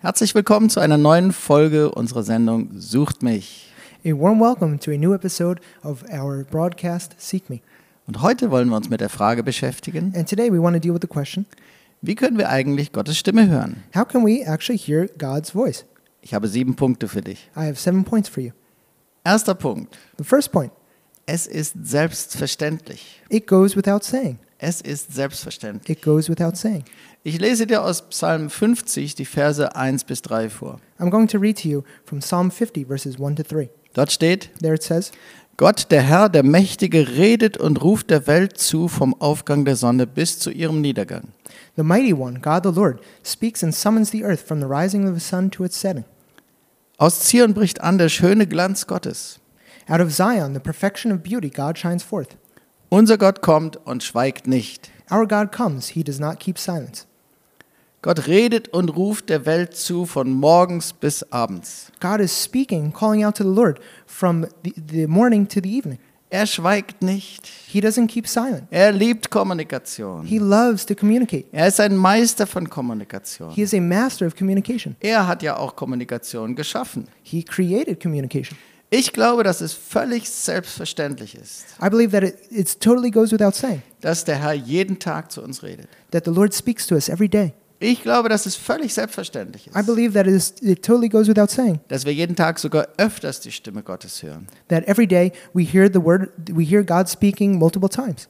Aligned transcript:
Herzlich 0.00 0.34
willkommen 0.34 0.70
zu 0.70 0.80
einer 0.80 0.96
neuen 0.98 1.32
Folge 1.32 1.90
unserer 1.90 2.22
Sendung 2.22 2.70
Sucht 2.80 3.22
mich. 3.22 3.72
A 4.04 4.10
warm 4.10 4.40
welcome 4.40 4.78
to 4.78 4.90
a 4.92 4.96
new 4.96 5.12
episode 5.12 5.60
of 5.82 6.02
our 6.10 6.44
broadcast 6.50 7.14
Seek 7.18 7.50
Me. 7.50 7.60
Und 8.06 8.22
heute 8.22 8.50
wollen 8.50 8.68
wir 8.70 8.76
uns 8.76 8.88
mit 8.88 9.00
der 9.00 9.10
Frage 9.10 9.42
beschäftigen, 9.42 10.14
And 10.16 10.28
today 10.28 10.50
we 10.50 10.60
want 10.60 10.74
to 10.74 10.80
deal 10.80 10.94
with 10.94 11.00
the 11.02 11.08
question 11.08 11.46
wie 12.02 12.14
können 12.14 12.38
wir 12.38 12.48
eigentlich 12.48 12.92
Gottes 12.92 13.18
Stimme 13.18 13.48
hören? 13.48 13.82
how 13.94 14.06
can 14.08 14.24
we 14.24 14.42
actually 14.46 14.78
hear 14.78 15.06
God's 15.18 15.50
voice? 15.50 15.84
Ich 16.22 16.32
habe 16.32 16.48
sieben 16.48 16.74
Punkte 16.76 17.08
für 17.08 17.20
dich. 17.20 17.50
I 17.54 17.60
have 17.60 17.76
seven 17.76 18.04
points 18.04 18.28
for 18.28 18.42
you. 18.42 18.52
Erster 19.24 19.54
Punkt. 19.54 19.98
The 20.16 20.24
first 20.24 20.50
point 20.50 20.72
Es 21.26 21.46
ist 21.46 21.74
selbstverständlich. 21.82 23.20
it 23.28 23.46
goes 23.46 23.76
without 23.76 24.00
saying. 24.02 24.38
Es 24.62 24.82
ist 24.82 25.14
selbstverständlich. 25.14 25.96
It 25.96 26.04
goes 26.04 26.28
without 26.28 26.54
saying. 26.54 26.84
Ich 27.22 27.40
lese 27.40 27.66
dir 27.66 27.82
aus 27.82 28.02
Psalm 28.10 28.50
50 28.50 29.14
die 29.14 29.24
Verse 29.24 29.74
1 29.74 30.04
bis 30.04 30.20
3 30.20 30.50
vor. 30.50 30.80
I'm 30.98 31.08
going 31.08 31.28
to 31.28 31.38
read 31.38 31.62
to 31.62 31.68
you 31.68 31.82
from 32.04 32.20
Psalm 32.20 32.50
50, 32.50 32.86
verses 32.86 33.18
1 33.18 33.36
to 33.36 33.42
3. 33.42 33.70
Dort 33.94 34.12
steht, 34.12 34.50
There 34.60 34.74
it 34.74 34.82
says, 34.82 35.12
Gott, 35.56 35.90
der 35.90 36.02
Herr, 36.02 36.28
der 36.28 36.42
Mächtige, 36.42 37.08
redet 37.16 37.56
und 37.56 37.82
ruft 37.82 38.10
der 38.10 38.26
Welt 38.26 38.58
zu 38.58 38.88
vom 38.88 39.18
Aufgang 39.18 39.64
der 39.64 39.76
Sonne 39.76 40.06
bis 40.06 40.38
zu 40.38 40.50
ihrem 40.50 40.82
Niedergang. 40.82 41.28
The 41.76 41.82
mighty 41.82 42.12
one, 42.12 42.40
God 42.40 42.62
the 42.64 42.78
Lord, 42.78 43.00
speaks 43.24 43.64
and 43.64 43.74
summons 43.74 44.10
the 44.10 44.24
earth 44.24 44.40
from 44.40 44.60
the 44.60 44.66
rising 44.66 45.08
of 45.08 45.14
the 45.14 45.20
sun 45.20 45.50
to 45.52 45.64
its 45.64 45.80
setting. 45.80 46.04
Aus 46.98 47.26
Zion 47.26 47.54
bricht 47.54 47.80
an 47.80 47.96
der 47.96 48.10
schöne 48.10 48.46
Glanz 48.46 48.86
Gottes. 48.86 49.40
Out 49.88 50.00
of 50.00 50.14
Zion, 50.14 50.52
the 50.52 50.60
perfection 50.60 51.12
of 51.12 51.22
beauty, 51.22 51.48
God 51.48 51.78
shines 51.78 52.02
forth. 52.02 52.36
Unser 52.92 53.18
Gott 53.18 53.40
kommt 53.40 53.76
und 53.86 54.02
schweigt 54.02 54.48
nicht. 54.48 54.90
Our 55.12 55.28
God 55.28 55.52
comes, 55.52 55.86
he 55.86 56.02
does 56.02 56.18
not 56.18 56.40
keep 56.40 56.58
silence. 56.58 57.06
Gott 58.02 58.26
redet 58.26 58.66
und 58.70 58.88
ruft 58.88 59.28
der 59.28 59.46
Welt 59.46 59.76
zu 59.76 60.06
von 60.06 60.32
morgens 60.32 60.92
bis 60.92 61.22
abends. 61.30 61.92
God 62.00 62.18
is 62.18 62.42
speaking, 62.42 62.92
calling 62.92 63.24
out 63.24 63.36
to 63.36 63.44
the 63.44 63.54
Lord 63.54 63.78
from 64.06 64.44
the, 64.64 64.74
the 64.90 65.06
morning 65.06 65.46
to 65.46 65.60
the 65.62 65.68
evening. 65.72 66.00
Er 66.30 66.46
schweigt 66.46 67.00
nicht. 67.02 67.46
He 67.68 67.80
doesn't 67.80 68.08
keep 68.08 68.26
silent. 68.26 68.64
Er 68.70 68.90
liebt 68.90 69.30
Kommunikation. 69.30 70.24
He 70.24 70.38
loves 70.38 70.84
to 70.84 70.96
communicate. 70.96 71.46
Er 71.52 71.68
ist 71.68 71.78
ein 71.78 71.94
Meister 71.94 72.46
von 72.46 72.68
Kommunikation. 72.68 73.52
He 73.52 73.62
is 73.62 73.72
a 73.72 73.80
master 73.80 74.26
of 74.26 74.34
communication. 74.34 74.96
Er 74.98 75.28
hat 75.28 75.44
ja 75.44 75.56
auch 75.56 75.76
Kommunikation 75.76 76.56
geschaffen. 76.56 77.06
He 77.22 77.44
created 77.44 78.02
communication. 78.02 78.58
Ich 78.92 79.12
glaube, 79.12 79.44
dass 79.44 79.60
es 79.60 79.72
völlig 79.72 80.28
selbstverständlich 80.28 81.36
ist, 81.36 81.64
I 81.80 81.88
believe 81.88 82.10
that 82.12 82.24
it 82.24 82.36
it's 82.50 82.76
totally 82.78 83.10
goes 83.10 83.30
without 83.32 83.52
saying 83.54 83.82
dass 84.00 84.24
der 84.24 84.36
Herr 84.36 84.52
jeden 84.52 84.98
Tag 84.98 85.30
zu 85.30 85.42
uns 85.42 85.62
redet. 85.62 85.86
that 86.10 86.24
the 86.24 86.30
Lord 86.32 86.52
speaks 86.54 86.86
to 86.88 86.94
us 86.96 87.08
every 87.08 87.28
day. 87.28 87.52
Ich 87.82 88.02
glaube, 88.02 88.28
dass 88.28 88.44
es 88.44 88.56
völlig 88.56 88.92
selbstverständlich 88.92 89.68
I 89.68 89.78
ist, 89.78 89.86
believe 89.86 90.12
that 90.12 90.26
it, 90.26 90.34
is, 90.34 90.54
it 90.60 90.84
totally 90.84 91.08
goes 91.08 91.28
without 91.28 91.48
saying 91.50 91.78
dass 91.88 92.04
wir 92.04 92.12
jeden 92.12 92.34
Tag 92.36 92.58
sogar 92.58 92.88
öfters 92.98 93.40
die 93.40 93.52
Stimme 93.52 93.82
Gottes 93.82 94.22
hören. 94.22 94.46
that 94.68 94.84
every 94.88 95.06
day 95.06 95.32
we 95.54 95.62
hear 95.62 95.86
the 95.90 96.02
word, 96.04 96.30
we 96.52 96.64
hear 96.64 96.82
God 96.82 97.08
speaking 97.08 97.58
multiple 97.58 97.88
times. 97.88 98.28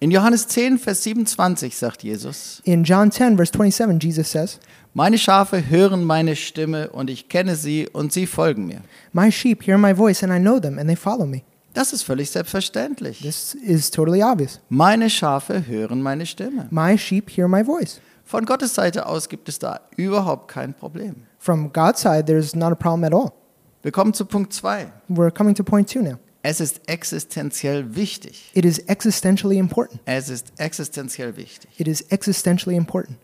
In 0.00 0.10
Johannes 0.10 0.46
10, 0.46 0.78
Vers 0.78 1.02
27 1.02 1.76
sagt 1.76 2.04
Jesus, 2.04 2.62
In 2.64 2.84
John 2.84 3.10
10, 3.10 3.36
verse 3.36 3.52
27, 3.52 3.98
Jesus 4.00 4.30
says, 4.30 4.60
Meine 4.94 5.18
Schafe 5.18 5.68
hören 5.68 6.04
meine 6.04 6.36
Stimme 6.36 6.90
und 6.90 7.10
ich 7.10 7.28
kenne 7.28 7.56
sie 7.56 7.88
und 7.92 8.12
sie 8.12 8.26
folgen 8.26 8.66
mir. 8.66 8.82
My 9.12 9.32
sheep 9.32 9.66
hear 9.66 9.76
my 9.76 9.94
voice, 9.94 10.22
and 10.22 10.32
I 10.32 10.38
know 10.38 10.60
them, 10.60 10.78
and 10.78 10.88
they 10.88 10.96
follow 10.96 11.26
me. 11.26 11.42
Das 11.74 11.92
ist 11.92 12.02
völlig 12.02 12.30
selbstverständlich. 12.30 13.20
This 13.20 13.54
is 13.54 13.90
totally 13.90 14.22
obvious. 14.22 14.60
Meine 14.68 15.10
Schafe 15.10 15.66
hören 15.66 16.00
meine 16.00 16.26
Stimme. 16.26 16.68
My 16.70 16.96
sheep 16.96 17.30
hear 17.30 17.48
my 17.48 17.64
voice. 17.64 18.00
Von 18.24 18.44
Gottes 18.44 18.74
Seite 18.74 19.06
aus 19.06 19.28
gibt 19.28 19.48
es 19.48 19.58
da 19.58 19.80
überhaupt 19.96 20.48
kein 20.48 20.74
Problem. 20.74 21.26
From 21.38 21.72
God's 21.72 22.02
side, 22.02 22.24
there's 22.26 22.54
not 22.54 22.72
a 22.72 22.74
problem 22.74 23.04
at 23.04 23.14
all. 23.14 23.32
Wir 23.82 23.92
kommen 23.92 24.12
zu 24.12 24.24
Punkt 24.24 24.52
2. 24.52 24.86
We're 25.08 25.30
coming 25.30 25.54
to 25.54 25.64
point 25.64 25.88
two 25.88 26.02
now. 26.02 26.18
Es 26.42 26.60
ist 26.60 26.80
existenziell 26.86 27.96
wichtig. 27.96 28.50
It 28.54 28.64
is 28.64 28.78
existentially 28.86 29.58
important. 29.58 30.00
Es 30.04 30.28
ist 30.28 30.52
existenziell 30.58 31.36
wichtig. 31.36 31.70
It 31.78 31.88
is 31.88 32.00
existentially 32.10 32.76
important. 32.76 33.18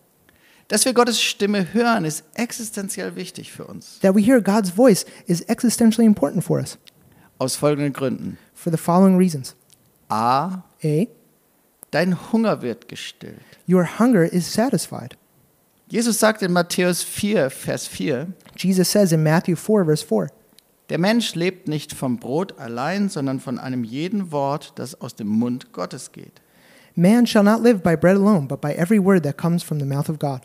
Dass 0.69 0.85
wir 0.85 0.95
Gottes 0.95 1.21
Stimme 1.21 1.73
hören, 1.75 2.05
ist 2.05 2.25
existenziell 2.35 3.15
wichtig 3.17 3.53
für 3.53 3.67
uns. 3.67 3.99
That 4.01 4.15
we 4.15 4.21
hear 4.23 4.41
God's 4.41 4.71
voice 4.71 5.05
is 5.27 5.43
existentially 5.43 6.07
important 6.07 6.43
for 6.43 6.59
us 6.59 6.79
Aus 7.39 7.55
folgenden 7.57 7.93
Gründen. 7.93 8.39
for 8.55 8.73
the 8.73 8.79
following 8.79 9.17
reasons. 9.19 9.55
A. 10.09 10.63
A, 10.83 11.07
Dein 11.91 12.33
Hunger 12.33 12.63
wird 12.63 12.89
gestillt. 12.89 13.41
your 13.69 13.85
hunger 13.99 14.25
is 14.25 14.51
satisfied. 14.53 15.17
Jesus 15.89 16.19
sagt 16.19 16.43
in 16.43 16.51
Matthäus 16.53 17.03
4, 17.05 17.51
Vers 17.51 17.87
4, 17.87 18.27
Jesus 18.57 18.91
says 18.91 19.13
in 19.13 19.23
Matthew 19.23 19.55
4, 19.55 19.85
verse 19.85 20.03
4, 20.03 20.29
Der 20.91 20.99
Mensch 20.99 21.35
lebt 21.35 21.67
nicht 21.67 21.95
vom 21.95 22.19
Brot 22.19 22.59
allein, 22.59 23.09
sondern 23.09 23.41
von 23.41 23.59
einem 23.59 23.85
jeden 23.85 24.33
Wort, 24.33 24.73
das 24.77 25.01
aus 25.01 25.15
dem 25.15 25.29
Mund 25.29 25.73
Gottes 25.73 26.13
geht. 26.13 26.43
Man 26.95 27.27
shall 27.27 27.43
not 27.43 27.63
live 27.63 27.83
by 27.83 27.97
bread 27.97 28.17
alone, 28.17 28.47
but 28.47 28.61
by 28.61 28.73
every 28.73 29.03
word 29.03 29.23
that 29.25 29.39
comes 29.39 29.63
from 29.63 29.81
the 29.81 29.87
mouth 29.87 30.09
of 30.09 30.19
God. 30.19 30.41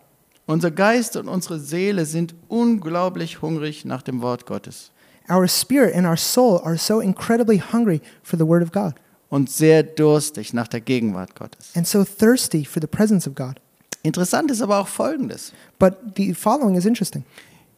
Unser 0.45 0.71
Geist 0.71 1.15
und 1.15 1.27
unsere 1.27 1.59
Seele 1.59 2.05
sind 2.05 2.33
unglaublich 2.47 3.41
hungrig 3.41 3.85
nach 3.85 4.01
dem 4.01 4.21
Wort 4.21 4.45
Gottes 4.45 4.91
Our 5.29 5.47
spirit 5.47 5.93
and 5.93 6.07
our 6.07 6.17
soul 6.17 6.59
are 6.63 6.75
so 6.75 7.01
incredibly 7.01 7.59
hungry 7.59 8.01
for 8.23 8.39
the 8.39 8.47
word 8.47 8.63
of 8.63 8.71
God 8.71 8.95
und 9.29 9.51
sehr 9.51 9.83
durstig 9.83 10.53
nach 10.53 10.67
der 10.67 10.81
Gegenwart 10.81 11.35
Gottes. 11.35 11.71
and 11.75 11.85
so 11.85 12.03
thirsty 12.03 12.65
for 12.65 12.81
the 12.81 12.87
presence 12.87 13.27
of 13.27 13.35
God. 13.35 13.59
Interessant 14.01 14.49
ist 14.49 14.61
aber 14.63 14.79
auch 14.79 14.87
Folgendes. 14.87 15.53
But 15.77 15.97
the 16.15 16.33
following 16.33 16.75
is 16.75 16.85
interesting. 16.85 17.25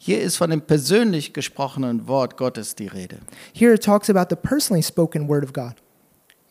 Hier 0.04 0.20
ist 0.20 0.38
von 0.38 0.50
dem 0.50 0.62
persönlich 0.62 1.32
gesprochenen 1.32 2.08
Wort 2.08 2.36
Gottes 2.36 2.74
die 2.74 2.88
Rede. 2.88 3.20
Here 3.54 3.76
it 3.76 3.84
talks 3.84 4.10
about 4.10 4.26
the 4.32 4.36
personally 4.36 4.82
spoken 4.82 5.30
word 5.30 5.44
of 5.44 5.54
God. 5.54 5.76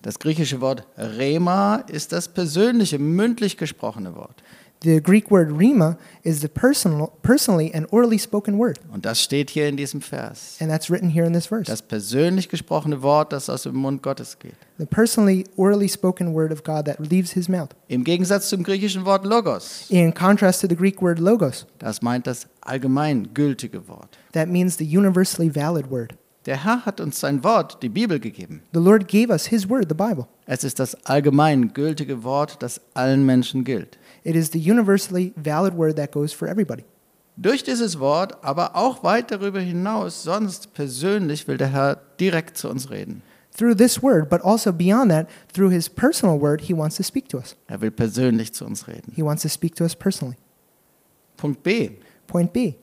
Das 0.03 0.21
griechische 0.21 0.61
Wort 0.61 0.87
Rema 0.97 1.83
ist 1.89 2.13
das 2.13 2.29
persönliche, 2.29 3.01
mündlich 3.01 3.57
gesprochene 3.57 4.15
Wort. 4.15 4.41
The 4.83 5.03
Greek 5.03 5.31
word 5.31 5.53
rima 5.59 5.99
is 6.23 6.41
the 6.41 6.49
personal, 6.49 7.13
personally 7.23 7.71
and 7.75 7.87
orally 7.93 8.19
spoken 8.19 8.59
word, 8.59 8.79
Und 8.91 9.05
das 9.05 9.23
steht 9.23 9.51
hier 9.51 9.69
in 9.69 9.77
diesem 9.77 10.01
Vers. 10.01 10.57
and 10.59 10.71
that's 10.71 10.89
written 10.91 11.11
here 11.11 11.27
in 11.27 11.35
this 11.35 11.47
verse. 11.49 11.71
Das 11.71 11.83
persönlich 11.83 12.49
gesprochene 12.49 13.03
Wort, 13.03 13.31
das 13.35 13.51
aus 13.51 13.65
dem 13.65 13.75
Mund 13.77 14.03
Gottes 14.03 14.39
geht. 14.39 14.55
The 14.79 14.87
personally, 14.87 15.45
orally 15.57 15.87
spoken 15.87 16.33
word 16.35 16.51
of 16.51 16.65
God 16.65 16.87
that 16.87 16.99
leaves 16.99 17.33
his 17.33 17.47
mouth. 17.47 17.69
Im 17.89 18.05
Gegensatz 18.05 18.49
zum 18.49 18.63
griechischen 18.63 19.05
Wort 19.05 19.27
Logos. 19.27 19.85
In 19.91 20.15
contrast 20.15 20.63
to 20.63 20.67
the 20.67 20.77
Greek 20.77 21.03
word 21.03 21.19
logos, 21.19 21.67
Das 21.79 22.01
meint 22.01 22.27
das 22.27 22.47
allgemeingültige 22.63 23.87
Wort. 23.87 24.17
that 24.33 24.49
means 24.49 24.79
the 24.79 24.85
universally 24.97 25.55
valid 25.55 25.91
word. 25.91 26.15
Der 26.47 26.65
Herr 26.65 26.87
hat 26.87 27.03
uns 27.03 27.21
sein 27.21 27.45
Wort, 27.45 27.83
die 27.83 27.91
Bibel, 27.91 28.19
gegeben. 28.19 28.63
The 28.73 28.81
Lord 28.81 29.09
gave 29.09 29.29
us 29.31 29.45
his 29.49 29.69
word, 29.69 29.89
the 29.91 29.95
Bible. 29.95 30.27
Es 30.47 30.65
ist 30.65 30.79
das 30.81 30.95
allgemeingültige 31.05 32.25
Wort, 32.25 32.57
das 32.63 32.81
allen 32.95 33.27
Menschen 33.27 33.63
gilt. 33.65 33.99
It 34.25 34.37
is 34.37 34.51
the 34.51 34.59
universally 34.59 35.33
valid 35.37 35.75
word 35.75 35.97
that 35.97 36.13
goes 36.13 36.33
for 36.33 36.49
everybody. 36.49 36.85
Durch 37.37 37.63
dieses 37.63 37.99
Wort, 37.99 38.45
aber 38.45 38.77
auch 38.77 39.03
weit 39.03 39.31
darüber 39.31 39.61
hinaus, 39.61 40.23
sonst 40.23 40.75
persönlich 40.75 41.49
will 41.49 41.57
der 41.57 41.69
Herr 41.69 42.01
direkt 42.19 42.59
zu 42.59 42.69
uns 42.69 42.91
reden. 42.91 43.23
Through 43.57 43.77
this 43.77 44.03
word, 44.03 44.29
but 44.29 44.43
also 44.43 44.73
beyond 44.73 45.11
that, 45.11 45.29
through 45.53 45.71
his 45.71 45.89
personal 45.89 46.41
word, 46.41 46.63
he 46.63 46.77
wants 46.77 46.97
to 46.97 47.03
speak 47.03 47.29
to 47.31 47.39
us. 47.39 47.57
Er 47.67 47.81
will 47.81 47.91
persönlich 47.91 48.53
zu 48.53 48.65
uns 48.65 48.87
reden. 48.87 49.13
He 49.15 49.23
wants 49.23 49.43
to 49.43 49.49
speak 49.49 49.75
to 49.77 49.85
us 49.85 49.97
personally. 49.97 50.37
Punkt 51.37 51.63
B. 51.63 51.99
Point 52.27 52.53
B 52.53 52.75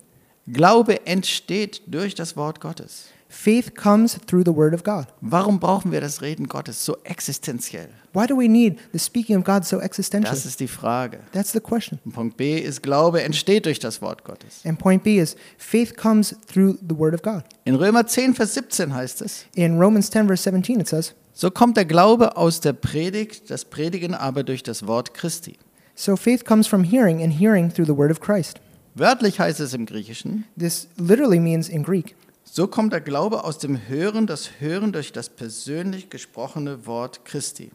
Glaube 0.47 1.05
entsteht 1.05 1.81
durch 1.87 2.15
das 2.15 2.37
Wort 2.37 2.61
Gottes. 2.61 3.09
Faith 3.29 3.75
comes 3.75 4.19
through 4.27 4.43
the 4.45 4.55
word 4.55 4.73
of 4.73 4.83
God. 4.83 5.07
Warum 5.21 5.59
brauchen 5.59 5.91
wir 5.91 6.01
das 6.01 6.21
Reden 6.21 6.47
Gottes 6.47 6.83
so 6.83 6.97
existenziell? 7.03 7.89
Why 8.13 8.25
do 8.25 8.37
we 8.37 8.47
need 8.47 8.77
the 8.93 8.99
speaking 8.99 9.37
of 9.37 9.43
God 9.43 9.65
so 9.65 9.79
existentially? 9.79 10.33
Das 10.33 10.45
ist 10.45 10.59
die 10.59 10.67
Frage. 10.67 11.19
That's 11.33 11.51
the 11.51 11.59
question. 11.59 11.99
Und 12.05 12.13
Punkt 12.13 12.37
B 12.37 12.57
ist, 12.57 12.81
Glaube 12.81 13.21
entsteht 13.21 13.65
durch 13.65 13.79
das 13.79 14.01
Wort 14.01 14.23
Gottes. 14.23 14.61
And 14.65 14.79
point 14.79 15.03
B 15.03 15.19
is 15.19 15.35
faith 15.57 15.95
comes 15.95 16.35
through 16.47 16.77
the 16.87 16.97
word 16.97 17.13
of 17.13 17.21
God. 17.21 17.43
In 17.65 17.75
Römer 17.75 18.07
10, 18.07 18.33
Vers 18.35 18.53
17 18.53 18.93
heißt 18.93 19.21
es, 19.21 19.45
In 19.55 19.79
Romans 19.79 20.09
10, 20.09 20.27
verse 20.27 20.43
17, 20.43 20.79
it 20.79 20.87
says, 20.87 21.13
so 21.39 21.51
kommt 21.51 21.77
der 21.77 21.85
Glaube 21.85 22.35
aus 22.35 22.61
der 22.61 22.73
Predigt, 22.73 23.51
das 23.51 23.63
Predigen 23.63 24.15
aber 24.15 24.43
durch 24.43 24.63
das 24.63 24.87
Wort 24.87 25.13
Christi. 25.13 25.59
So 25.93 26.15
faith 26.15 26.45
comes 26.45 26.65
from 26.65 26.83
hearing, 26.83 27.21
and 27.21 27.31
hearing 27.31 27.71
through 27.71 27.85
the 27.85 27.95
word 27.95 28.09
of 28.09 28.19
Christ. 28.19 28.59
Wörtlich 28.95 29.39
heißt 29.39 29.59
es 29.59 29.75
im 29.75 29.85
Griechischen, 29.85 30.45
This 30.57 30.87
literally 30.97 31.39
means 31.39 31.69
in 31.69 31.83
Greek, 31.83 32.15
so 32.49 32.67
kommt 32.67 32.93
der 32.93 33.01
Glaube 33.01 33.43
aus 33.43 33.57
dem 33.57 33.87
Hören, 33.87 34.25
das 34.25 34.59
Hören 34.59 34.91
durch 34.91 35.11
das 35.11 35.29
persönlich 35.29 36.09
gesprochene 36.09 36.85
Wort 36.85 37.25
Christi. 37.25 37.71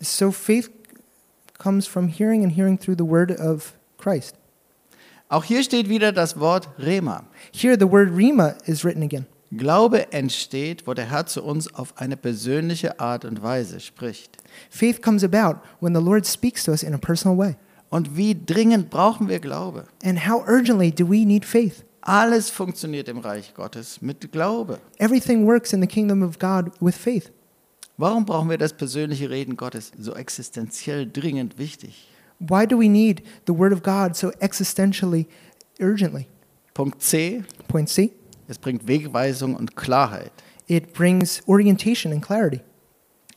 so 0.00 0.30
faith 0.30 0.70
comes 1.58 1.86
from 1.86 2.08
hearing, 2.08 2.42
and 2.44 2.52
hearing 2.52 2.78
through 2.78 2.96
the 2.96 3.06
word 3.06 3.38
of 3.40 3.74
Christ. 3.98 4.36
Auch 5.28 5.44
hier 5.44 5.62
steht 5.62 5.88
wieder 5.88 6.12
das 6.12 6.40
Wort 6.40 6.68
Rema. 6.78 7.24
Here, 7.52 7.76
the 7.78 7.90
word 7.90 8.10
rima 8.16 8.54
is 8.66 8.84
written 8.84 9.02
again. 9.02 9.26
Glaube 9.52 10.12
entsteht, 10.12 10.86
wo 10.86 10.94
der 10.94 11.10
Herr 11.10 11.26
zu 11.26 11.42
uns 11.42 11.72
auf 11.74 11.94
eine 11.96 12.16
persönliche 12.16 13.00
Art 13.00 13.24
und 13.24 13.42
Weise 13.42 13.80
spricht. 13.80 14.38
Faith 14.70 15.02
comes 15.02 15.24
about 15.24 15.60
when 15.80 15.94
the 15.94 16.00
Lord 16.00 16.26
speaks 16.26 16.64
to 16.64 16.70
us 16.70 16.82
in 16.82 16.94
a 16.94 16.98
personal 16.98 17.36
way. 17.36 17.56
Und 17.90 18.16
wie 18.16 18.36
dringend 18.44 18.90
brauchen 18.90 19.28
wir 19.28 19.40
Glaube? 19.40 19.84
And 20.04 20.28
how 20.28 20.46
urgently 20.46 20.92
do 20.92 21.08
we 21.08 21.24
need 21.24 21.44
faith? 21.44 21.84
Alles 22.10 22.50
funktioniert 22.50 23.08
im 23.08 23.18
Reich 23.18 23.54
Gottes 23.54 24.02
mit 24.02 24.32
Glaube. 24.32 24.80
Everything 24.98 25.46
works 25.46 25.72
in 25.72 25.80
the 25.80 25.86
kingdom 25.86 26.24
of 26.24 26.40
God 26.40 26.72
with 26.80 26.96
faith. 26.96 27.30
Warum 27.96 28.24
brauchen 28.24 28.50
wir 28.50 28.58
das 28.58 28.72
persönliche 28.72 29.30
Reden 29.30 29.56
Gottes 29.56 29.92
so 29.96 30.14
existenziell 30.14 31.06
dringend 31.06 31.56
wichtig? 31.56 32.08
Why 32.40 32.66
do 32.66 32.76
we 32.76 32.88
need 32.88 33.22
the 33.46 33.56
word 33.56 33.72
of 33.72 33.84
God 33.84 34.16
so 34.16 34.32
existentially 34.40 35.28
urgently? 35.78 36.26
Punkt 36.74 37.00
C, 37.00 37.44
Point 37.68 37.88
C 37.88 38.10
es 38.48 38.58
bringt 38.58 38.88
Wegweisung 38.88 39.54
und 39.54 39.76
Klarheit. 39.76 40.32
it 40.66 40.92
brings 40.92 41.40
orientation 41.46 42.12
and 42.12 42.22
clarity. 42.22 42.60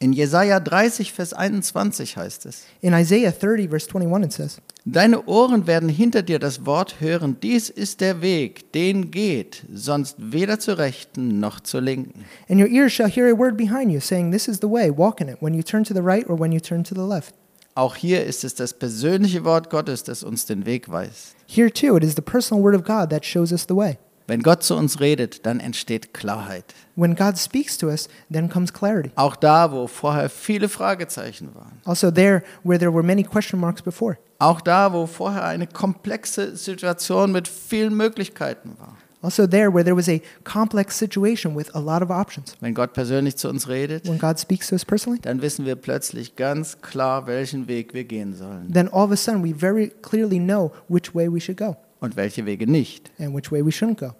In 0.04 0.12
Jesaja 0.12 0.60
30, 0.60 1.14
Vers 1.14 1.32
21 1.32 2.18
heißt 2.18 2.46
es: 2.46 2.66
In 2.82 2.94
Isaiah 2.94 3.32
30, 3.32 3.70
verse 3.70 3.88
21, 3.88 4.26
it 4.26 4.34
says, 4.34 4.58
Deine 4.84 5.26
Ohren 5.28 5.66
werden 5.66 5.88
hinter 5.88 6.22
dir 6.22 6.40
das 6.40 6.66
Wort 6.66 7.00
hören, 7.00 7.38
dies 7.42 7.70
ist 7.70 8.02
der 8.02 8.22
Weg, 8.22 8.74
den 8.74 9.12
geht, 9.12 9.64
sonst 9.74 10.18
weder 10.20 10.60
zur 10.60 10.78
rechten 10.78 11.40
noch 11.40 11.62
zur 11.62 11.80
linken. 11.80 12.26
And 12.50 12.60
your 12.60 12.68
ears 12.68 12.92
shall 12.92 13.10
hear 13.10 13.34
a 13.34 13.40
word 13.40 13.56
behind 13.56 13.94
you, 13.94 14.02
saying, 14.02 14.34
This 14.34 14.50
is 14.50 14.58
the 14.60 14.70
way, 14.70 14.92
walk 14.92 15.22
in 15.22 15.30
it, 15.30 15.38
when 15.40 15.54
you 15.54 15.64
turn 15.64 15.86
to 15.86 15.94
the 15.94 16.02
right 16.02 16.30
or 16.30 16.38
when 16.38 16.52
you 16.52 16.60
turn 16.60 16.84
to 16.84 16.94
the 16.94 17.08
left. 17.08 17.34
Auch 17.76 17.96
hier 17.96 18.26
ist 18.26 18.44
es 18.44 18.56
das 18.56 18.74
persönliche 18.74 19.46
Wort 19.46 19.70
Gottes, 19.70 20.04
das 20.04 20.22
uns 20.22 20.46
den 20.46 20.66
Weg 20.66 20.92
weist. 20.92 21.34
Here 21.48 21.72
too, 21.72 21.96
it 21.96 22.04
is 22.04 22.16
the 22.16 22.22
personal 22.22 22.62
word 22.62 22.76
of 22.76 22.84
God 22.84 23.10
that 23.10 23.24
shows 23.24 23.54
us 23.54 23.66
the 23.70 23.76
way. 23.76 23.98
Wenn 24.28 24.42
Gott 24.42 24.64
zu 24.64 24.76
uns 24.76 25.00
redet, 25.00 25.46
dann 25.46 25.60
entsteht 25.60 26.14
Klarheit. 26.14 26.66
When 26.96 27.16
God 27.16 27.38
speaks 27.38 27.78
to 27.80 27.88
us, 27.88 28.08
then 28.32 28.50
comes 28.50 28.72
clarity. 28.72 29.12
Auch 29.16 29.36
da, 29.36 29.72
wo 29.72 29.88
vorher 29.88 30.30
viele 30.30 30.70
Fragezeichen 30.70 31.54
waren. 31.56 31.82
Also, 31.84 32.12
there 32.12 32.44
where 32.64 32.80
there 32.80 32.94
were 32.94 33.04
many 33.04 33.24
question 33.24 33.60
marks 33.60 33.82
before. 33.82 34.18
Auch 34.40 34.62
da, 34.62 34.94
wo 34.94 35.06
vorher 35.08 35.44
eine 35.44 35.68
komplexe 35.68 36.56
Situation 36.56 37.32
mit 37.32 37.48
vielen 37.48 37.96
Möglichkeiten 37.96 38.76
war. 38.80 38.98
Also, 39.24 39.48
there 39.48 39.74
where 39.74 39.86
there 39.86 39.96
was 39.96 40.10
a 40.10 40.20
complex 40.44 40.98
situation 40.98 41.56
with 41.56 41.74
a 41.74 41.80
lot 41.80 42.02
of 42.02 42.10
options. 42.10 42.56
Wenn 42.60 42.74
Gott 42.74 42.92
persönlich 42.92 43.38
zu 43.38 43.48
uns 43.48 43.70
redet, 43.70 44.06
When 44.08 44.20
God 44.20 44.38
speaks 44.38 44.68
to 44.68 44.76
us 44.76 44.84
personally, 44.84 45.22
dann 45.22 45.42
wissen 45.42 45.66
wir 45.66 45.76
plötzlich 45.78 46.36
ganz 46.36 46.82
klar, 46.82 47.26
welchen 47.26 47.70
Weg 47.70 47.94
wir 47.94 48.04
gehen 48.04 48.34
sollen 48.36 48.72
then 48.74 48.90
all 48.90 49.06
of 49.06 49.12
a 49.12 49.16
sudden 49.16 49.42
we 49.42 49.54
very 49.54 49.92
clearly 50.02 50.40
know 50.40 50.72
which 50.90 51.16
way 51.16 51.32
we 51.32 51.40
should 51.40 51.58
go 51.58 51.78
und 52.04 52.16
welche 52.16 52.46
Wege 52.46 52.68
nicht. 52.70 53.12
and 53.18 53.36
which 53.36 53.52
way 53.52 53.66
we 53.66 53.70
shouldn't 53.72 53.98
go. 54.00 54.14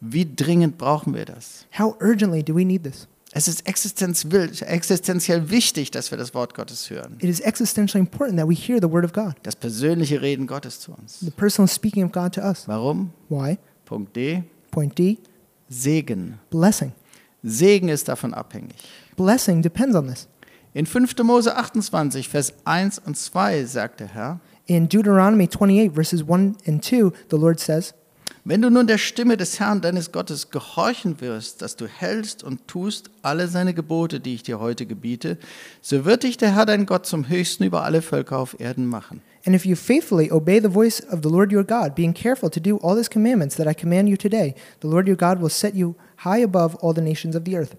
Wie 0.00 0.26
dringend 0.34 0.78
brauchen 0.78 1.14
wir 1.14 1.24
das? 1.24 1.66
How 1.78 1.94
urgently 2.00 2.42
do 2.42 2.54
we 2.54 2.64
need 2.64 2.82
this? 2.82 3.06
Es 3.34 3.48
ist 3.48 3.66
existenziell, 3.66 4.50
existenziell 4.66 5.48
wichtig, 5.48 5.90
dass 5.90 6.10
wir 6.10 6.18
das 6.18 6.34
Wort 6.34 6.54
Gottes 6.54 6.90
hören. 6.90 7.16
It 7.20 7.30
is 7.30 7.40
existentially 7.40 8.00
important 8.00 8.38
that 8.38 8.48
we 8.48 8.54
hear 8.54 8.78
the 8.82 8.90
word 8.90 9.04
of 9.04 9.12
God, 9.12 9.34
Das 9.44 9.56
persönliche 9.56 10.20
Reden 10.20 10.46
Gottes 10.46 10.80
zu 10.80 10.92
uns. 10.92 11.20
the 11.20 11.30
personal 11.30 11.66
speaking 11.68 12.04
of 12.04 12.12
God 12.12 12.34
to 12.34 12.42
us. 12.42 12.66
Warum? 12.68 13.12
Why? 13.30 13.58
Punkt 13.86 14.14
D. 14.16 14.42
Point 14.70 14.98
D 14.98 15.18
Segen. 15.68 16.38
blessing. 16.50 16.92
Segen 17.42 17.88
ist 17.88 18.08
davon 18.08 18.34
abhängig. 18.34 18.74
Blessing 19.16 19.62
depends 19.62 19.94
on 19.96 20.08
this. 20.08 20.28
In 20.74 20.86
5. 20.86 21.16
Mose 21.22 21.54
28, 21.56 22.28
Vers 22.28 22.52
1 22.64 22.98
und 23.00 23.16
2 23.16 23.64
sagt 23.64 24.00
der 24.00 24.08
Herr, 24.08 24.40
In 24.66 24.88
Deuteronomy 24.88 25.48
28, 25.48 25.92
verses 25.92 26.22
1 26.22 26.56
and 26.66 26.82
2, 26.82 27.12
the 27.30 27.36
Lord 27.36 27.58
says, 27.58 27.94
Wenn 28.44 28.62
du 28.62 28.70
nun 28.70 28.86
der 28.86 28.98
Stimme 28.98 29.36
des 29.36 29.58
Herrn 29.58 29.80
deines 29.80 30.10
Gottes 30.10 30.50
gehorchen 30.50 31.20
wirst, 31.20 31.62
dass 31.62 31.76
du 31.76 31.86
hältst 31.86 32.42
und 32.42 32.66
tust 32.66 33.10
alle 33.22 33.48
seine 33.48 33.74
Gebote, 33.74 34.20
die 34.20 34.34
ich 34.34 34.42
dir 34.42 34.60
heute 34.60 34.86
gebiete, 34.86 35.38
so 35.80 36.04
wird 36.04 36.22
dich 36.22 36.36
der 36.36 36.54
Herr 36.54 36.66
dein 36.66 36.86
Gott 36.86 37.06
zum 37.06 37.28
Höchsten 37.28 37.64
über 37.64 37.82
alle 37.84 38.02
Völker 38.02 38.38
auf 38.38 38.58
Erden 38.58 38.86
machen. 38.86 39.20
And 39.44 39.56
if 39.56 39.64
you 39.64 39.74
faithfully 39.74 40.30
obey 40.30 40.60
the 40.60 40.72
voice 40.72 41.00
of 41.10 41.20
the 41.22 41.28
Lord 41.28 41.52
your 41.52 41.64
God, 41.64 41.96
being 41.96 42.14
careful 42.14 42.48
to 42.50 42.60
do 42.60 42.78
all 42.78 42.96
his 42.96 43.10
commandments 43.10 43.56
that 43.56 43.66
I 43.66 43.74
command 43.74 44.08
you 44.08 44.16
today, 44.16 44.54
the 44.80 44.88
Lord 44.88 45.08
your 45.08 45.16
God 45.16 45.40
will 45.40 45.50
set 45.50 45.74
you 45.74 45.96
high 46.24 46.42
above 46.42 46.76
all 46.76 46.92
the 46.92 47.02
nations 47.02 47.34
of 47.34 47.44
the 47.44 47.56
earth. 47.56 47.76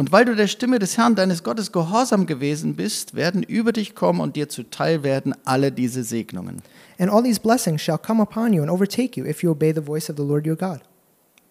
Und 0.00 0.12
weil 0.12 0.24
du 0.24 0.34
der 0.34 0.46
Stimme 0.46 0.78
des 0.78 0.96
Herrn 0.96 1.14
deines 1.14 1.42
Gottes 1.42 1.72
gehorsam 1.72 2.24
gewesen 2.24 2.74
bist, 2.74 3.14
werden 3.14 3.42
über 3.42 3.70
dich 3.70 3.94
kommen 3.94 4.20
und 4.20 4.34
dir 4.34 4.48
zuteil 4.48 5.02
werden 5.02 5.34
alle 5.44 5.72
diese 5.72 6.04
Segnungen. 6.04 6.62
And 6.98 7.12
all 7.12 7.22
these 7.22 7.38
blessings 7.38 7.82
shall 7.82 7.98
come 7.98 8.22
upon 8.22 8.54
you 8.54 8.62
and 8.62 8.70
overtake 8.70 9.20
you 9.20 9.26
if 9.26 9.42
you 9.42 9.50
obey 9.50 9.74
the 9.74 9.82
voice 9.82 10.08
of 10.08 10.16
the 10.16 10.22
Lord 10.22 10.46
your 10.46 10.56
God. 10.56 10.80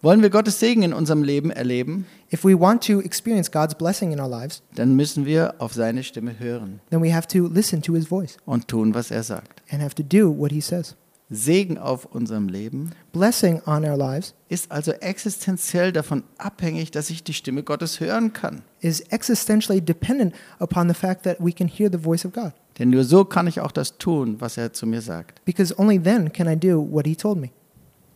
Wollen 0.02 0.20
wir 0.20 0.30
Gottes 0.30 0.58
Segen 0.58 0.82
in 0.82 0.92
unserem 0.92 1.22
Leben 1.22 1.52
erleben, 1.52 2.06
If 2.32 2.42
we 2.44 2.58
want 2.58 2.84
to 2.88 2.98
experience 3.00 3.52
God's 3.52 3.76
blessing 3.76 4.10
in 4.10 4.18
our 4.18 4.28
lives, 4.28 4.62
dann 4.74 4.96
müssen 4.96 5.26
wir 5.26 5.54
auf 5.60 5.72
seine 5.72 6.02
Stimme 6.02 6.40
hören 6.40 6.80
then 6.90 7.00
we 7.00 7.14
have 7.14 7.28
to 7.28 7.46
listen 7.46 7.80
to 7.82 7.94
his 7.94 8.08
voice 8.08 8.36
und 8.46 8.66
tun, 8.66 8.94
was 8.94 9.12
er 9.12 9.22
sagt. 9.22 9.62
and 9.70 9.80
have 9.80 9.94
to 9.94 10.02
do 10.02 10.28
what 10.28 10.50
he 10.50 10.60
says. 10.60 10.96
Segen 11.30 11.78
auf 11.78 12.06
unserem 12.06 12.48
Leben 12.48 12.90
Blessing 13.12 13.62
on 13.64 13.84
our 13.84 13.96
lives 13.96 14.34
ist 14.48 14.70
also 14.70 14.90
existenziell 14.92 15.92
davon 15.92 16.24
abhängig, 16.38 16.90
dass 16.90 17.08
ich 17.08 17.22
die 17.22 17.34
Stimme 17.34 17.62
Gottes 17.62 18.00
hören 18.00 18.32
kann. 18.32 18.62
is 18.80 19.00
existentially 19.10 19.80
dependent 19.80 20.34
upon 20.58 20.88
the 20.88 20.94
fact 20.94 21.22
that 21.22 21.36
we 21.38 21.52
can 21.52 21.68
hear 21.68 21.88
the 21.90 22.02
voice 22.02 22.24
of 22.24 22.32
God. 22.32 22.52
Denn 22.78 22.90
nur 22.90 23.04
so 23.04 23.24
kann 23.24 23.46
ich 23.46 23.60
auch 23.60 23.72
das 23.72 23.98
tun, 23.98 24.40
was 24.40 24.56
er 24.56 24.72
zu 24.72 24.86
mir 24.86 25.02
sagt. 25.02 25.44
Because 25.44 25.78
only 25.78 26.02
then 26.02 26.32
can 26.32 26.48
I 26.48 26.56
do 26.56 26.80
what 26.80 27.06
he 27.06 27.14
told 27.14 27.38
me. 27.38 27.50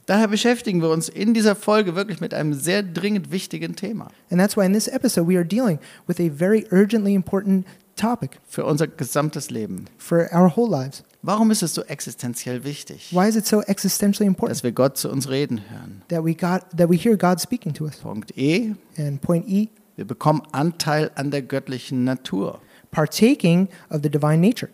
Daher 0.07 0.29
beschäftigen 0.29 0.83
wir 0.83 0.91
uns 0.91 1.09
in 1.09 1.33
dieser 1.33 1.55
Folge 1.57 1.95
wirklich 1.95 2.21
mit 2.21 2.35
einem 2.35 2.53
sehr 2.53 2.83
dringend 2.83 3.31
wichtigen 3.31 3.75
Thema 3.75 4.09
And 4.31 4.39
that's 4.41 4.57
why 4.57 4.67
in 4.67 4.73
this 4.75 4.87
episode 4.89 5.27
we 5.29 5.37
are 5.37 5.45
dealing 5.47 5.79
with 6.07 6.21
a 6.21 6.29
very 6.31 6.67
urgently 6.71 7.15
important 7.15 7.67
topic 7.97 8.33
für 8.47 8.65
unser 8.67 8.87
gesamtes 8.87 9.51
Leben. 9.51 9.87
for 9.99 10.29
our 10.33 10.55
whole 10.55 10.69
lives. 10.71 11.05
Warum 11.23 11.51
ist 11.51 11.63
es 11.63 11.73
so 11.73 11.83
existenziell 11.85 12.65
wichtig, 12.65 13.09
Why 13.13 13.27
is 13.29 13.37
it 13.37 13.47
so 13.47 13.63
existentially 13.63 14.27
important 14.27 14.51
dass 14.57 14.63
wir 14.63 14.73
Gott 14.73 14.99
zu 14.99 15.09
uns 15.11 15.31
reden 15.31 15.63
hören? 15.71 16.03
that 16.09 16.23
we 16.23 16.35
got 16.35 16.63
that 16.77 16.91
we 16.91 16.97
hear 16.97 17.17
God 17.17 17.41
speaking 17.41 17.73
to 17.73 17.85
us? 17.87 17.97
Punkt 17.97 18.37
E, 18.37 18.75
And 18.99 19.23
point 19.23 19.49
E, 19.49 19.69
wir 19.97 20.05
bekommen 20.07 20.43
Anteil 20.53 21.11
an 21.15 21.31
der 21.31 21.41
göttlichen 21.41 22.05
Natur. 22.05 22.61
partaking 22.91 23.69
of 23.89 24.01
the 24.03 24.11
divine 24.11 24.41
nature. 24.41 24.69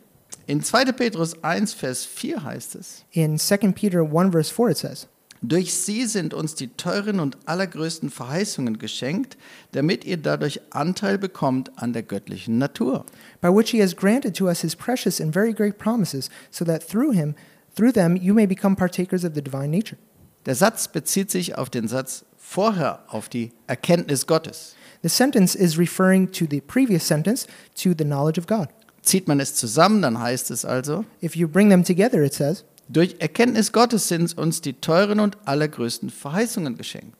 In 0.46 0.60
2. 0.62 0.86
Petrus 0.92 1.34
1, 1.44 1.72
Vers 1.74 2.04
4 2.04 2.42
heißt 2.42 2.74
es, 2.74 3.04
In 3.12 3.38
2 3.38 3.58
Peter 3.72 4.00
1 4.02 4.32
verse 4.32 4.52
4 4.52 4.70
it 4.70 4.76
says, 4.78 5.06
Durch 5.42 5.72
sie 5.72 6.04
sind 6.04 6.34
uns 6.34 6.54
die 6.54 6.68
teuren 6.68 7.18
und 7.18 7.38
allergrößten 7.46 8.10
Verheißungen 8.10 8.78
geschenkt, 8.78 9.38
damit 9.72 10.04
ihr 10.04 10.18
dadurch 10.18 10.60
Anteil 10.70 11.16
bekommt 11.16 11.70
an 11.76 11.94
der 11.94 12.02
göttlichen 12.02 12.58
Natur. 12.58 13.06
by 13.40 13.48
which 13.48 13.70
he 13.70 13.80
has 13.80 13.96
granted 13.96 14.36
to 14.36 14.48
us 14.48 14.60
his 14.60 14.76
precious 14.76 15.20
and 15.20 15.32
very 15.32 15.54
great 15.54 15.78
promises, 15.78 16.28
so 16.50 16.64
that 16.64 16.86
through 16.86 17.12
him 17.12 17.34
through 17.74 17.92
them 17.92 18.16
you 18.16 18.34
may 18.34 18.46
become 18.46 18.76
partakers 18.76 19.24
of 19.24 19.34
the 19.34 19.42
divine 19.42 19.70
nature. 19.70 19.96
Der 20.44 20.54
Satz 20.54 20.88
bezieht 20.88 21.30
sich 21.30 21.56
auf 21.56 21.70
den 21.70 21.88
Satz 21.88 22.24
vorher, 22.36 23.04
auf 23.08 23.28
die 23.30 23.52
Erkenntnis 23.66 24.26
Gottes. 24.26 24.74
The 25.02 25.08
sentence 25.08 25.54
is 25.54 25.78
referring 25.78 26.30
to 26.32 26.44
the 26.50 26.60
previous 26.60 27.06
sentence 27.06 27.46
to 27.76 27.94
the 27.96 28.04
knowledge 28.04 28.38
of 28.38 28.46
God. 28.46 28.68
Zieht 29.02 29.28
man 29.28 29.40
es 29.40 29.54
zusammen, 29.54 30.02
dann 30.02 30.18
heißt 30.20 30.50
es 30.50 30.66
also, 30.66 31.06
If 31.22 31.34
you 31.34 31.48
bring 31.48 31.70
them 31.70 31.82
together 31.82 32.22
it 32.22 32.34
says, 32.34 32.64
durch 32.92 33.16
Erkenntnis 33.18 33.72
Gottes 33.72 34.08
sind 34.08 34.36
uns 34.36 34.60
die 34.60 34.74
teuren 34.74 35.20
und 35.20 35.38
allergrößten 35.46 36.10
Verheißungen 36.10 36.76
geschenkt. 36.76 37.16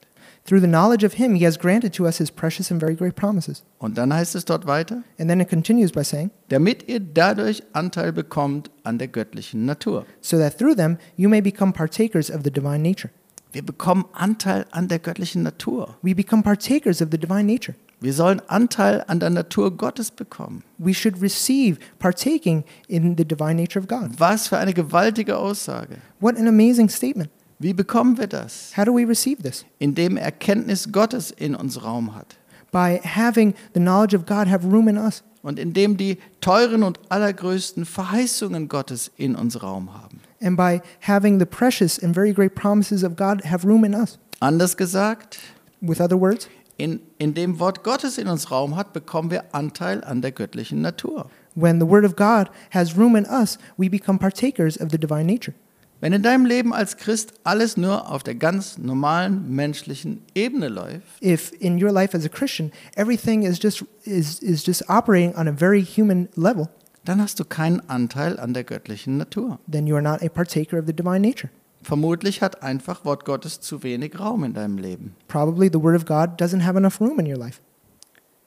through 0.47 0.61
the 0.61 0.67
knowledge 0.67 1.05
of 1.05 1.13
him 1.15 1.35
he 1.35 1.45
has 1.45 1.59
granted 1.59 1.93
to 1.93 2.07
us 2.07 2.17
his 2.19 2.31
precious 2.31 2.71
and 2.71 2.81
very 2.81 2.95
great 2.95 3.15
promises. 3.15 3.63
Und 3.79 3.99
dann 3.99 4.13
heißt 4.13 4.35
es 4.35 4.45
dort 4.47 4.67
weiter, 4.67 5.03
And 5.19 5.29
then 5.29 5.39
it 5.41 5.49
continues 5.49 5.93
by 5.93 6.03
saying, 6.03 6.31
damit 6.49 6.89
ihr 6.89 6.99
dadurch 6.99 7.63
Anteil 7.73 8.13
bekommt 8.13 8.71
an 8.83 8.99
der 8.99 9.09
göttlichen 9.09 9.65
Natur. 9.67 10.07
so 10.21 10.39
that 10.39 10.59
through 10.59 10.75
them 10.77 10.97
you 11.17 11.29
may 11.29 11.41
become 11.41 11.73
partakers 11.73 12.31
of 12.31 12.41
the 12.43 12.51
divine 12.51 12.83
nature. 12.83 13.11
Wir 13.53 13.63
bekommen 13.65 14.05
Anteil 14.13 14.65
an 14.71 14.89
der 14.89 14.99
göttlichen 14.99 15.43
Natur. 15.43 15.97
We 16.03 16.15
become 16.15 16.43
partakers 16.43 17.03
of 17.03 17.09
the 17.13 17.19
divine 17.19 17.47
nature. 17.47 17.75
Wir 18.01 18.15
sollen 18.15 18.41
Anteil 18.49 19.05
an 19.09 19.21
der 19.21 19.29
Natur 19.31 19.77
Gottes 19.77 20.11
bekommen. 20.11 20.63
We 20.79 20.95
should 20.95 21.21
receive 21.21 21.79
partaking 21.99 22.65
in 22.89 23.17
the 23.17 23.25
divine 23.27 23.57
nature 23.57 23.79
of 23.81 23.89
God. 23.89 24.19
Was 24.19 24.49
für 24.49 24.57
eine 24.59 24.73
gewaltige 24.73 25.37
Aussage. 25.37 25.99
What 26.19 26.37
an 26.39 26.49
amazing 26.49 26.89
statement. 26.89 27.31
Wie 27.59 27.75
bekommen 27.75 28.17
wir 28.17 28.27
das? 28.27 28.73
How 28.75 28.85
do 28.85 28.95
we 28.97 29.07
receive 29.07 29.43
this? 29.43 29.67
Indem 29.79 30.17
Erkenntnis 30.17 30.91
Gottes 30.91 31.31
in 31.31 31.55
uns 31.55 31.83
Raum 31.83 32.15
hat. 32.15 32.37
By 32.73 33.01
having 33.05 33.53
the 33.75 33.81
knowledge 33.81 34.17
of 34.17 34.25
God 34.25 34.49
have 34.49 34.65
room 34.67 34.89
in 34.89 34.97
us, 34.97 35.23
Und 35.43 35.59
indem 35.59 35.97
die 35.97 36.19
teuren 36.41 36.83
und 36.83 36.99
allergrößten 37.11 37.85
Verheißungen 37.85 38.69
Gottes 38.69 39.11
in 39.17 39.35
uns 39.37 39.63
Raum 39.63 39.93
haben. 39.93 40.21
and 40.43 40.57
by 40.57 40.81
having 41.07 41.39
the 41.39 41.45
precious 41.45 41.99
and 42.03 42.15
very 42.15 42.33
great 42.33 42.55
promises 42.55 43.03
of 43.05 43.17
God 43.17 43.43
have 43.45 43.67
room 43.67 43.85
in 43.85 43.95
us. 43.95 44.19
Anders 44.41 44.75
gesagt, 44.79 45.39
With 45.83 46.01
other 46.01 46.19
words, 46.19 46.49
in, 46.81 47.01
in 47.19 47.35
dem 47.35 47.59
Wort 47.61 47.85
Gottes 47.85 48.19
in 48.19 48.27
uns 48.29 48.51
Raum 48.51 48.77
hat, 48.77 48.93
bekommen 48.93 49.31
wir 49.31 49.55
Anteil 49.55 50.03
an 50.03 50.23
der 50.23 50.33
göttlichen 50.33 50.81
Natur. 50.81 51.31
when 51.55 51.79
the 51.81 51.87
Word 51.87 52.05
of 52.05 52.15
God 52.17 52.49
has 52.71 52.97
room 52.97 53.17
in 53.17 53.27
us, 53.27 53.59
we 53.77 53.89
become 53.89 54.19
partakers 54.19 54.77
of 54.81 54.91
the 54.91 54.99
divine 54.99 55.27
nature. 55.27 55.55
Wenn 56.01 56.15
in 56.15 56.23
deinem 56.23 56.47
Leben 56.47 56.73
als 56.73 56.97
Christ 56.97 57.35
alles 57.45 57.77
nur 57.77 58.11
auf 58.11 58.23
der 58.23 58.35
ganz 58.35 58.79
normalen 58.79 59.55
menschlichen 59.55 60.23
Ebene 60.35 60.69
läuft, 60.69 61.03
If 61.23 61.53
in 61.61 61.77
your 61.83 61.93
life 61.93 62.17
as 62.17 62.25
a 62.25 62.29
Christian 62.31 62.73
everything 62.97 63.43
is 63.43 63.59
just 63.63 63.85
is, 64.05 64.39
is 64.39 64.65
just 64.67 64.89
operating 64.89 65.35
on 65.37 65.47
a 65.47 65.53
very 65.53 65.85
human 65.85 66.29
level, 66.37 66.69
dann 67.05 67.21
hast 67.21 67.39
du 67.39 67.45
keinen 67.45 67.81
Anteil 67.89 68.39
an 68.39 68.55
der 68.55 68.65
göttlichen 68.65 69.19
Natur. 69.19 69.59
then 69.71 69.87
you 69.87 69.95
are 69.95 70.03
not 70.03 70.23
a 70.23 70.29
partaker 70.31 70.79
of 70.79 70.87
the 70.87 70.95
divine 70.95 71.21
nature. 71.21 71.51
Vermutlich 71.83 72.43
hat 72.43 72.63
einfach 72.63 73.05
Wort 73.05 73.25
Gottes 73.25 73.61
zu 73.61 73.83
wenig 73.83 74.19
Raum 74.19 74.45
in 74.45 74.55
deinem 74.55 74.79
Leben. 74.79 75.17
Probably 75.29 75.69
the 75.73 75.83
Word 75.83 75.97
of 75.97 76.05
God 76.05 76.41
doesn't 76.41 76.65
have 76.65 76.77
enough 76.79 77.01
room 77.01 77.19
in 77.19 77.27
your 77.27 77.39
life. 77.39 77.61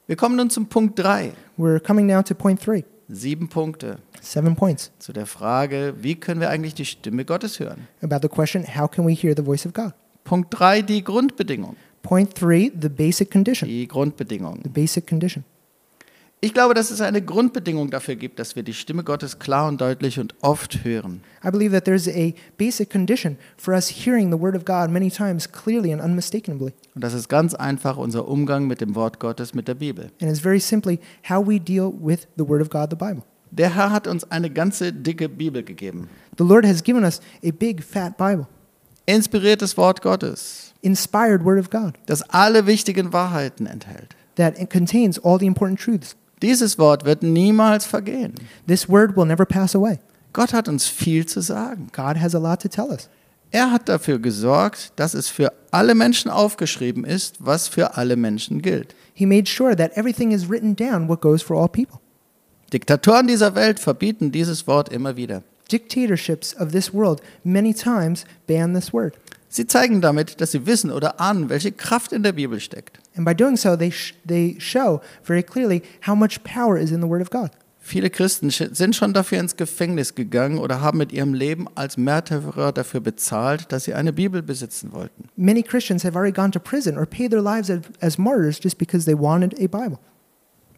Wir 0.06 0.16
kommen 0.16 0.36
nun 0.36 0.50
zum 0.50 0.66
Punkt 0.66 0.98
3. 0.98 1.32
We're 1.58 1.80
coming 1.80 2.06
now 2.06 2.22
to 2.22 2.34
point 2.34 2.60
three 2.60 2.84
Sieben 3.08 3.48
Punkte 3.48 3.98
seven 4.20 4.56
points 4.56 4.90
zu 4.98 5.12
der 5.12 5.26
Frage, 5.26 5.94
wie 6.00 6.14
können 6.14 6.40
wir 6.40 6.48
eigentlich 6.48 6.74
die 6.74 6.86
Stimme 6.86 7.24
Gottes 7.24 7.60
hören? 7.60 7.86
about 8.02 8.20
the 8.22 8.28
question 8.28 8.64
how 8.64 8.88
can 8.88 9.06
we 9.06 9.12
hear 9.12 9.34
the 9.36 9.44
voice 9.44 9.66
of 9.66 9.72
God? 9.72 9.92
Punkt 10.24 10.52
3, 10.58 10.82
die 10.82 11.04
Grundbedingung. 11.04 11.76
Point 12.02 12.34
three 12.34 12.70
the 12.80 12.88
basic 12.88 13.30
condition. 13.30 13.68
Die 13.68 13.86
Grundbedingung. 13.88 14.60
The 14.62 14.68
basic 14.68 15.06
condition. 15.06 15.44
Ich 16.44 16.52
glaube, 16.52 16.74
dass 16.74 16.90
es 16.90 17.00
eine 17.00 17.22
Grundbedingung 17.22 17.88
dafür 17.88 18.16
gibt, 18.16 18.38
dass 18.38 18.54
wir 18.54 18.62
die 18.62 18.74
Stimme 18.74 19.02
Gottes 19.02 19.38
klar 19.38 19.66
und 19.66 19.80
deutlich 19.80 20.20
und 20.20 20.34
oft 20.42 20.84
hören. 20.84 21.22
I 21.42 21.50
believe 21.50 21.72
that 21.72 21.86
there's 21.86 22.06
a 22.06 22.34
basic 22.58 22.90
condition 22.90 23.38
for 23.56 23.72
us 23.72 23.88
hearing 23.88 24.30
the 24.30 24.38
Word 24.38 24.54
of 24.54 24.66
God 24.66 24.90
many 24.90 25.10
times 25.10 25.50
clearly 25.50 25.90
and 25.90 26.02
unmistakably. 26.02 26.74
Und 26.94 27.02
das 27.02 27.14
ist 27.14 27.30
ganz 27.30 27.54
einfach 27.54 27.96
unser 27.96 28.28
Umgang 28.28 28.66
mit 28.66 28.82
dem 28.82 28.94
Wort 28.94 29.20
Gottes, 29.20 29.54
mit 29.54 29.68
der 29.68 29.74
Bibel. 29.76 30.10
And 30.20 30.30
it's 30.30 30.40
very 30.40 30.60
simply 30.60 31.00
how 31.26 31.42
we 31.42 31.58
deal 31.58 31.90
with 31.98 32.28
the 32.36 32.46
Word 32.46 32.60
of 32.60 32.68
God, 32.68 32.90
the 32.90 32.96
Bible. 32.96 33.22
Der 33.50 33.74
Herr 33.74 33.90
hat 33.90 34.06
uns 34.06 34.30
eine 34.30 34.50
ganze 34.50 34.92
dicke 34.92 35.30
Bibel 35.30 35.62
gegeben. 35.62 36.10
The 36.36 36.44
Lord 36.44 36.66
has 36.66 36.84
given 36.84 37.04
us 37.04 37.22
a 37.42 37.52
big, 37.52 37.82
fat 37.82 38.18
Bible, 38.18 38.46
Inspiriertes 39.06 39.78
Wort 39.78 40.02
Gottes, 40.02 40.74
inspired 40.82 41.42
Word 41.42 41.58
of 41.58 41.70
God, 41.70 41.94
das 42.04 42.20
alle 42.28 42.66
wichtigen 42.66 43.14
Wahrheiten 43.14 43.66
enthält. 43.66 44.14
that 44.36 44.56
contains 44.68 45.16
all 45.16 45.38
the 45.38 45.46
important 45.46 45.80
truths. 45.80 46.14
Dieses 46.42 46.78
Wort 46.78 47.04
wird 47.04 47.22
niemals 47.22 47.86
vergehen. 47.86 48.34
This 48.66 48.88
Word 48.88 49.16
will 49.16 49.26
never 49.26 49.44
pass 49.44 49.74
away. 49.74 49.98
Gott 50.32 50.52
hat 50.52 50.68
uns 50.68 50.86
viel 50.86 51.26
zu 51.26 51.40
sagen. 51.40 51.88
God 51.92 52.20
has 52.20 52.34
a 52.34 52.38
lot 52.38 52.60
to 52.62 52.68
tell 52.68 52.90
us. 52.90 53.08
Er 53.50 53.70
hat 53.70 53.88
dafür 53.88 54.18
gesorgt, 54.18 54.92
dass 54.96 55.14
es 55.14 55.28
für 55.28 55.52
alle 55.70 55.94
Menschen 55.94 56.28
aufgeschrieben 56.28 57.04
ist, 57.04 57.36
was 57.38 57.68
für 57.68 57.96
alle 57.96 58.16
Menschen 58.16 58.62
gilt. 58.62 58.96
He 59.14 59.26
made 59.26 59.48
sure 59.48 59.76
that 59.76 59.96
everything 59.96 60.32
is 60.32 60.48
written 60.50 60.74
down 60.74 61.08
what 61.08 61.20
goes 61.20 61.40
for 61.40 61.56
all 61.56 61.68
people. 61.68 62.00
Diktatoren 62.72 63.28
dieser 63.28 63.54
Welt 63.54 63.78
verbieten 63.78 64.32
dieses 64.32 64.66
Wort 64.66 64.88
immer 64.88 65.16
wieder. 65.16 65.44
Dictatorships 65.70 66.56
of 66.56 66.72
this 66.72 66.92
world 66.92 67.20
many 67.44 67.72
times 67.72 68.24
ban 68.48 68.74
this 68.74 68.92
word. 68.92 69.14
Sie 69.48 69.68
zeigen 69.68 70.00
damit, 70.00 70.40
dass 70.40 70.50
sie 70.50 70.66
wissen 70.66 70.90
oder 70.90 71.20
ahnen, 71.20 71.48
welche 71.48 71.70
Kraft 71.70 72.12
in 72.12 72.24
der 72.24 72.32
Bibel 72.32 72.58
steckt. 72.58 72.98
And 73.16 73.24
by 73.24 73.34
doing 73.34 73.56
so, 73.56 73.76
they, 73.76 73.90
sh- 73.90 74.14
they 74.26 74.56
show 74.58 75.00
very 75.22 75.42
clearly 75.42 75.82
how 76.02 76.14
much 76.14 76.42
power 76.42 76.76
is 76.76 76.90
in 76.90 77.00
the 77.00 77.08
Word 77.08 77.22
of 77.22 77.30
God. 77.30 77.50
Viele 77.86 78.08
Christen 78.08 78.48
sind 78.48 78.96
schon 78.96 79.12
dafür 79.12 79.38
ins 79.38 79.56
Gefängnis 79.56 80.14
gegangen 80.14 80.56
oder 80.56 80.80
haben 80.80 80.96
mit 80.96 81.12
ihrem 81.12 81.34
Leben 81.34 81.66
als 81.74 81.98
Märtyrer 81.98 82.72
dafür 82.72 83.00
bezahlt, 83.00 83.70
dass 83.72 83.84
sie 83.84 83.92
eine 83.92 84.10
Bibel 84.14 84.42
besitzen 84.42 84.92
wollten. 84.92 85.28
Many 85.36 85.62
Christians 85.62 86.02
have 86.02 86.16
already 86.16 86.32
gone 86.32 86.50
to 86.50 86.58
prison 86.58 86.96
or 86.96 87.04
paid 87.04 87.30
their 87.30 87.42
lives 87.42 87.70
as 88.00 88.16
martyrs 88.16 88.58
just 88.58 88.78
because 88.78 89.04
they 89.04 89.14
wanted 89.14 89.54
a 89.60 89.66
Bible. 89.66 89.98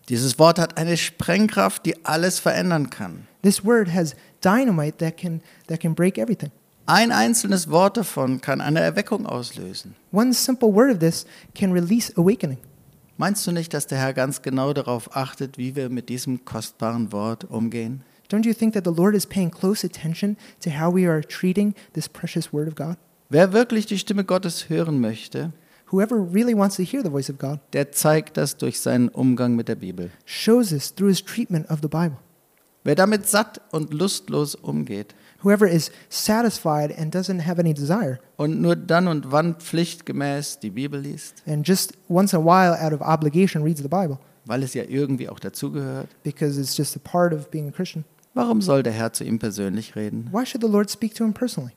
Dieses 0.09 0.37
Wort 0.41 0.59
hat 0.59 0.77
eine 0.79 0.97
Sprengkraft, 0.97 1.87
die 1.87 1.95
alles 2.05 2.41
verändern 2.41 2.91
kann. 2.91 3.29
This 3.43 3.65
word 3.65 3.95
has 3.95 4.17
dynamite 4.43 4.99
that 4.99 5.17
can, 5.17 5.43
that 5.69 5.79
can 5.79 5.95
break 5.95 6.19
everything. 6.19 6.51
Ein 6.89 7.11
einzelnes 7.11 7.69
Wort 7.69 7.97
davon 7.97 8.41
kann 8.41 8.61
eine 8.61 8.79
Erweckung 8.79 9.27
auslösen. 9.27 9.97
One 10.13 10.33
simple 10.33 10.73
word 10.73 10.93
of 10.93 10.99
this 11.01 11.27
can 11.53 11.73
release 11.73 12.13
awakening. 12.17 12.59
Meinst 13.17 13.45
du 13.45 13.51
nicht, 13.51 13.75
dass 13.75 13.89
der 13.89 13.99
Herr 13.99 14.13
ganz 14.13 14.41
genau 14.41 14.73
darauf 14.73 15.17
achtet, 15.17 15.59
wie 15.59 15.75
wir 15.75 15.89
mit 15.89 16.09
diesem 16.09 16.45
kostbaren 16.45 17.11
Wort 17.11 17.43
umgehen? 17.45 18.03
Don't 18.31 18.47
you 18.47 18.53
think 18.55 18.73
that 18.75 18.85
the 18.85 18.93
Lord 18.93 19.17
is 19.17 19.27
paying 19.27 19.51
close 19.51 19.85
attention 19.85 20.37
to 20.61 20.71
how 20.71 20.95
we 20.95 21.09
are 21.09 21.23
treating 21.23 21.75
this 21.95 22.09
precious 22.09 22.53
Word 22.53 22.69
of 22.69 22.77
God? 22.77 22.97
Wer 23.31 23.53
wirklich 23.53 23.87
die 23.87 23.99
Stimme 23.99 24.23
Gottes 24.23 24.69
hören 24.69 25.01
möchte, 25.01 25.53
Whoever 25.91 26.17
really 26.17 26.57
wants 26.57 26.77
to 26.77 26.85
hear 26.85 27.03
the 27.03 27.11
voice 27.11 27.31
of 27.31 27.39
God 27.39 27.59
der 27.73 27.91
zeigt 27.91 28.37
das 28.37 28.57
durch 28.57 28.81
seinen 28.81 29.09
Umgang 29.09 29.57
mit 29.57 29.67
der 29.67 29.77
Bibel. 29.77 30.11
shows 30.25 30.73
us 30.73 30.95
through 30.95 31.09
his 31.09 31.25
treatment 31.25 31.69
of 31.69 31.81
the 31.83 31.89
Bible. 31.89 32.19
Wer 32.87 32.95
damit 32.95 33.27
satt 33.27 33.61
und 33.73 33.93
lustlos 33.93 34.55
umgeht 34.55 35.17
Whoever 35.43 35.69
is 35.69 35.91
satisfied 36.09 36.97
and 36.97 37.13
doesn't 37.13 37.45
have 37.45 37.59
any 37.59 37.75
desire, 37.75 38.21
und 38.37 38.61
nur 38.61 38.77
dann 38.77 39.09
und 39.09 39.33
wann 39.33 39.57
pflichtgemäß 39.57 40.61
die 40.61 40.71
Bibel 40.71 41.01
liest, 41.01 41.43
and 41.49 41.67
just 41.67 41.95
once 42.09 42.33
in 42.33 42.41
a 42.41 42.45
while, 42.45 42.81
out 42.81 42.93
of 42.93 43.01
obligation, 43.01 43.65
reads 43.65 43.83
the 43.83 43.89
Bible 43.89 44.19
weil 44.45 44.63
es 44.63 44.75
ja 44.75 44.85
irgendwie 44.85 45.29
auch 45.29 45.41
dazugehört, 45.41 46.09
because 46.23 46.61
it's 46.61 46.77
just 46.77 46.97
a 46.97 47.01
part 47.01 47.35
of 47.35 47.51
being 47.51 47.69
a 47.69 47.73
Christian, 47.73 48.05
warum 48.35 48.63
soll 48.63 48.85
der 48.85 48.93
Herr 48.93 49.13
zu 49.13 49.25
ihm 49.25 49.41
persönlich 49.41 49.97
reden? 49.97 50.29
why 50.31 50.47
should 50.47 50.63
the 50.63 50.71
Lord 50.71 50.89
speak 50.89 51.13
to 51.17 51.25
him 51.25 51.35
personally? 51.35 51.73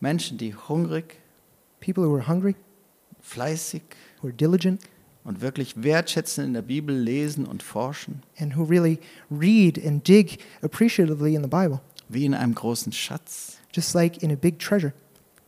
Menschen, 0.00 0.36
die 0.36 0.52
hungrig, 0.52 1.20
People 1.80 2.04
who 2.04 2.16
are 2.16 2.26
hungry, 2.26 2.56
fleißig 3.20 3.82
who 4.20 4.28
are 4.28 4.34
diligent, 4.34 4.82
und 5.24 5.40
wirklich 5.40 5.82
wertschätzend 5.82 6.46
in 6.48 6.54
der 6.54 6.62
Bibel 6.62 6.96
lesen 6.96 7.46
und 7.46 7.62
forschen, 7.62 8.22
and 8.38 8.56
who 8.56 8.64
really 8.64 8.98
read 9.30 9.78
and 9.86 10.06
dig 10.06 10.38
appreciatively 10.62 11.34
in 11.34 11.42
the 11.42 11.48
Bible, 11.48 11.80
wie 12.08 12.24
in 12.24 12.34
einem 12.34 12.54
großen 12.54 12.92
Schatz. 12.92 13.58
just 13.74 13.94
like 13.94 14.22
in 14.22 14.30
a 14.30 14.36
big 14.36 14.58
treasure. 14.58 14.92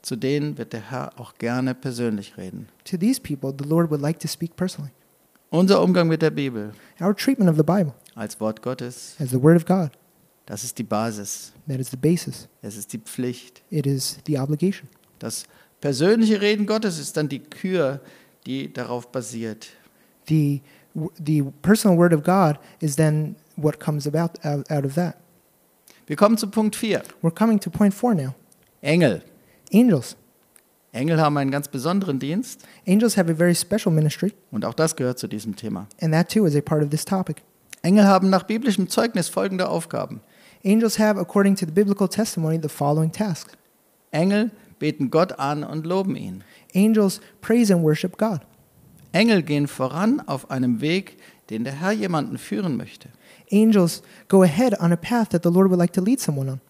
Zu 0.02 0.16
denen 0.16 0.58
wird 0.58 0.72
der 0.74 0.90
Herr 0.90 1.18
auch 1.18 1.34
gerne 1.38 1.74
persönlich 1.74 2.36
reden. 2.36 2.68
To 2.84 2.96
these 2.98 3.20
people, 3.20 3.54
the 3.58 3.68
Lord 3.68 3.90
would 3.90 4.02
like 4.02 4.18
to 4.20 4.28
speak 4.28 4.54
personally. 4.56 4.90
Unser 5.50 5.82
Umgang 5.82 6.08
mit 6.08 6.20
der 6.20 6.30
Bibel 6.30 6.72
Our 7.00 7.14
treatment 7.14 7.48
of 7.50 7.56
the 7.56 7.62
Bible 7.62 7.94
als 8.14 8.38
Wort 8.40 8.60
Gottes, 8.62 9.16
as 9.18 9.30
the 9.30 9.42
Word 9.42 9.56
of 9.56 9.64
God, 9.66 9.90
das 10.46 10.62
ist 10.62 10.78
die 10.78 10.82
Basis, 10.84 11.52
that 11.68 11.78
is 11.80 11.90
the 11.90 11.96
basis, 11.96 12.48
es 12.62 12.76
ist 12.76 12.92
die 12.92 12.98
Pflicht. 12.98 13.62
it 13.70 13.86
is 13.86 14.18
the 14.26 14.38
obligation. 14.38 14.88
Das 15.18 15.44
persönliche 15.80 16.40
Reden 16.40 16.66
Gottes 16.66 16.98
ist 16.98 17.16
dann 17.16 17.28
die 17.28 17.38
Kür, 17.40 18.00
die 18.46 18.72
darauf 18.72 19.10
basiert. 19.10 19.68
The, 20.26 20.60
the 21.18 21.42
personal 21.62 21.96
Word 21.96 22.12
of 22.12 22.22
God 22.22 22.58
is 22.80 22.96
then 22.96 23.36
what 23.56 23.78
comes 23.78 24.06
about 24.06 24.38
out, 24.44 24.70
out 24.70 24.84
of 24.84 24.94
that. 24.94 25.16
Wir 26.06 26.16
kommen 26.16 26.36
zu 26.36 26.46
Punkt 26.48 26.76
4. 26.76 27.02
We're 27.22 27.30
coming 27.34 27.58
to 27.60 27.70
point 27.70 27.94
four 27.94 28.14
now. 28.14 28.34
Engel. 28.82 29.22
Angels. 29.72 30.16
Engel 30.92 31.18
haben 31.18 31.36
einen 31.38 31.50
ganz 31.50 31.66
besonderen 31.66 32.20
Dienst 32.20 32.64
Angels 32.86 33.16
have 33.16 33.28
a 33.30 33.34
very 33.34 33.54
special 33.54 33.90
ministry, 33.90 34.32
und 34.52 34.64
auch 34.64 34.74
das 34.74 34.94
gehört 34.94 35.18
zu 35.18 35.26
diesem 35.26 35.56
Thema. 35.56 35.88
and 36.00 36.12
that 36.12 36.28
too 36.28 36.46
is 36.46 36.54
a 36.54 36.60
part 36.60 36.82
of 36.82 36.90
this 36.90 37.04
topic. 37.04 37.42
Engel 37.82 38.04
haben 38.04 38.30
nach 38.30 38.44
biblischem 38.44 38.88
Zeugnis 38.88 39.28
folgende 39.28 39.68
Aufgaben. 39.68 40.20
Angels 40.64 40.98
have, 40.98 41.18
according 41.18 41.56
to 41.56 41.66
the 41.66 41.72
biblical 41.72 42.08
testimony, 42.08 42.58
the 42.62 42.68
following 42.68 43.10
tasks 43.10 43.52
Engel 44.12 44.50
beten 44.84 45.10
Gott 45.10 45.38
an 45.38 45.64
und 45.64 45.86
loben 45.86 46.14
ihn. 46.14 46.44
Angels 46.74 47.22
praise 47.40 47.72
and 47.72 47.82
worship 47.82 48.18
God. 48.18 48.40
Engel 49.12 49.42
gehen 49.42 49.66
voran 49.66 50.20
auf 50.20 50.50
einem 50.50 50.82
Weg, 50.82 51.16
den 51.48 51.64
der 51.64 51.80
Herr 51.80 51.92
jemanden 51.92 52.36
führen 52.36 52.76
möchte. 52.76 53.08
Angels 53.50 54.02
go 54.28 54.42
ahead 54.42 54.78
on 54.78 54.92
a 54.92 54.96
path 54.96 55.30
that 55.30 55.42
the 55.42 55.48
Lord 55.48 55.70
would 55.70 55.78
like 55.78 55.94
to 55.94 56.02
lead 56.02 56.20
someone 56.20 56.50
on. 56.50 56.60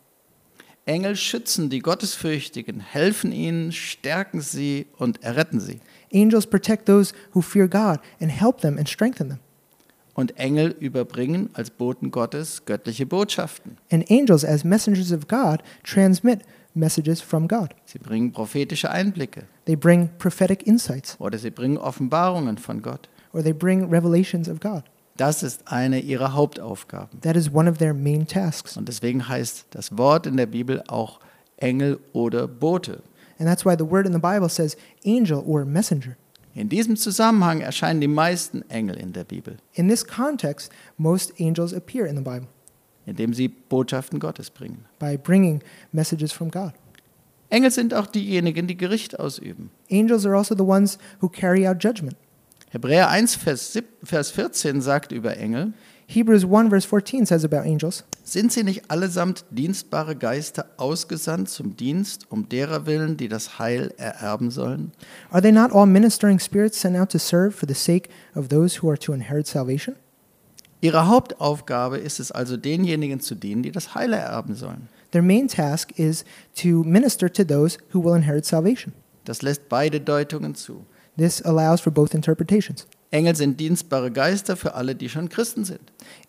Engel 0.87 1.17
schützen 1.17 1.71
die 1.71 1.81
Gottesfürchtigen, 1.81 2.79
helfen 2.79 3.33
ihnen, 3.33 3.73
stärken 3.73 4.41
sie 4.41 4.87
und 4.97 5.21
erretten 5.25 5.59
sie. 5.59 5.81
Angels 6.13 6.47
protect 6.47 6.87
those 6.87 7.13
who 7.33 7.41
fear 7.41 7.67
God 7.67 7.99
and 8.21 8.31
help 8.31 8.61
them 8.61 8.79
and 8.79 8.89
strengthen 8.89 9.29
them. 9.29 9.39
Und 10.15 10.39
Engel 10.39 10.77
überbringen 10.79 11.51
als 11.55 11.71
Boten 11.71 12.13
Gottes 12.13 12.65
göttliche 12.65 13.07
Botschaften. 13.07 13.79
And 13.91 14.09
angels, 14.09 14.45
as 14.45 14.63
messengers 14.63 15.11
of 15.11 15.27
God, 15.27 15.65
transmit 15.83 16.43
messages 16.75 17.21
from 17.21 17.49
God. 17.49 17.75
Sie 17.85 17.99
bringen 17.99 18.33
prophetische 18.33 18.91
Einblicke 18.91 19.45
They 19.67 19.77
bring 19.77 20.11
prophetic 20.19 20.67
insights 20.67 21.17
oder 21.19 21.39
sie 21.39 21.51
bringen 21.51 21.79
Offenbarungen 21.79 22.59
von 22.59 22.83
Gott. 22.83 23.09
or 23.33 23.43
they 23.43 23.53
bring 23.53 23.89
revelations 23.91 24.49
of 24.49 24.61
God. 24.61 24.83
Das 25.17 25.43
ist 25.45 25.69
eine 25.69 26.01
ihrer 26.01 26.35
Hauptaufgaben. 26.35 27.21
That 27.21 27.37
is 27.37 27.53
one 27.53 27.71
of 27.71 27.79
their 27.79 27.95
main 27.95 28.27
tasks. 28.27 28.77
Und 28.77 28.89
deswegen 28.89 29.29
heißt 29.29 29.67
das 29.71 29.97
Wort 29.97 30.27
in 30.27 30.37
der 30.37 30.47
Bibel 30.47 30.83
auch 30.89 31.21
Engel 31.57 32.01
oder 32.13 32.49
Bote. 32.49 33.03
And 33.39 33.49
that's 33.49 33.65
why 33.65 33.75
the 33.79 33.89
word 33.89 34.07
in 34.07 34.13
the 34.13 34.19
Bible 34.19 34.49
says 34.49 34.77
angel 35.07 35.39
or 35.47 35.65
messenger. 35.65 36.17
In 36.57 36.69
diesem 36.69 36.97
Zusammenhang 36.97 37.61
erscheinen 37.63 38.01
die 38.01 38.07
meisten 38.09 38.63
Engel 38.71 38.97
in 38.97 39.13
der 39.13 39.25
Bibel, 39.25 39.57
In 39.73 39.89
this 39.89 40.05
context, 40.07 40.71
most 40.97 41.33
angels 41.41 41.73
appear 41.75 42.07
in 42.07 42.15
the 42.17 42.23
Bible 42.23 42.47
indem 43.07 43.35
sie 43.35 43.49
Botschaften 43.49 44.19
Gottes 44.21 44.51
bringen. 44.51 44.85
by 44.99 45.17
bringing 45.17 45.61
messages 45.93 46.33
from 46.33 46.51
God. 46.51 46.73
Engel 47.51 47.71
sind 47.71 47.95
auch 47.95 48.07
diejenigen, 48.07 48.67
die 48.67 48.77
Gericht 48.77 49.19
ausüben. 49.21 49.71
Angels 49.91 50.27
are 50.27 50.37
also 50.37 50.55
the 50.57 50.63
ones 50.65 50.99
who 51.21 51.29
carry 51.29 51.67
out 51.69 51.83
judgment. 51.83 52.17
Hebräer 52.71 53.09
1, 53.09 53.37
Vers, 53.37 53.73
sieb- 53.73 53.85
Vers 54.03 54.31
14 54.33 54.81
sagt 54.81 55.13
über 55.13 55.37
Engel, 55.37 55.73
Hebrews 56.07 56.45
1 56.45 56.69
verse 56.69 56.87
14 56.87 57.25
says 57.25 57.45
about 57.45 57.63
angels, 57.67 58.05
sind 58.25 58.53
sie 58.53 58.63
nicht 58.63 58.91
allesamt 58.91 59.45
dienstbare 59.51 60.17
Geister 60.17 60.67
ausgesandt 60.77 61.49
zum 61.49 61.77
Dienst, 61.77 62.27
um 62.31 62.49
derer 62.49 62.85
willen, 62.87 63.17
die 63.17 63.29
das 63.29 63.59
Heil 63.59 63.95
ererben 63.97 64.51
sollen? 64.51 64.93
Are 65.31 65.41
they 65.41 65.53
not 65.53 65.73
all 65.73 65.87
ministering 65.87 66.39
spirits 66.41 66.79
sent 66.81 66.97
out 66.97 67.11
to 67.11 67.19
serve 67.19 67.53
for 67.53 67.67
the 67.67 67.75
sake 67.75 68.11
of 68.35 68.49
those 68.49 68.83
who 68.83 68.89
are 68.91 68.99
to 68.99 69.13
inherit 69.15 69.47
salvation? 69.47 69.95
Ihre 70.85 71.09
Hauptaufgabe 71.09 71.97
ist 71.97 72.21
es 72.21 72.31
also, 72.31 72.59
denjenigen 72.59 73.19
zu 73.19 73.35
dienen, 73.35 73.63
die 73.63 73.73
das 73.73 73.95
Heil 73.95 74.13
ererben 74.13 74.55
sollen. 74.55 74.89
Their 75.13 75.23
main 75.23 75.49
task 75.49 75.99
is 75.99 76.27
to 76.61 76.85
minister 76.85 77.33
to 77.33 77.43
those 77.43 77.79
who 77.95 78.05
will 78.05 78.15
inherit 78.15 78.45
salvation. 78.45 78.93
Das 79.25 79.41
lässt 79.41 79.71
beide 79.71 79.99
Deutungen 79.99 80.55
zu. 80.55 80.85
This 81.17 81.41
allows 81.41 81.81
for 81.81 81.91
both 81.91 82.13
interpretations. 82.13 82.87
Engel 83.11 83.35
sind 83.35 83.59
dienstbare 83.59 84.11
Geister 84.11 84.59
für 84.59 84.75
alle, 84.75 84.95
die 84.95 85.09
schon 85.09 85.31
Christen 85.31 85.65
sind. 85.65 85.81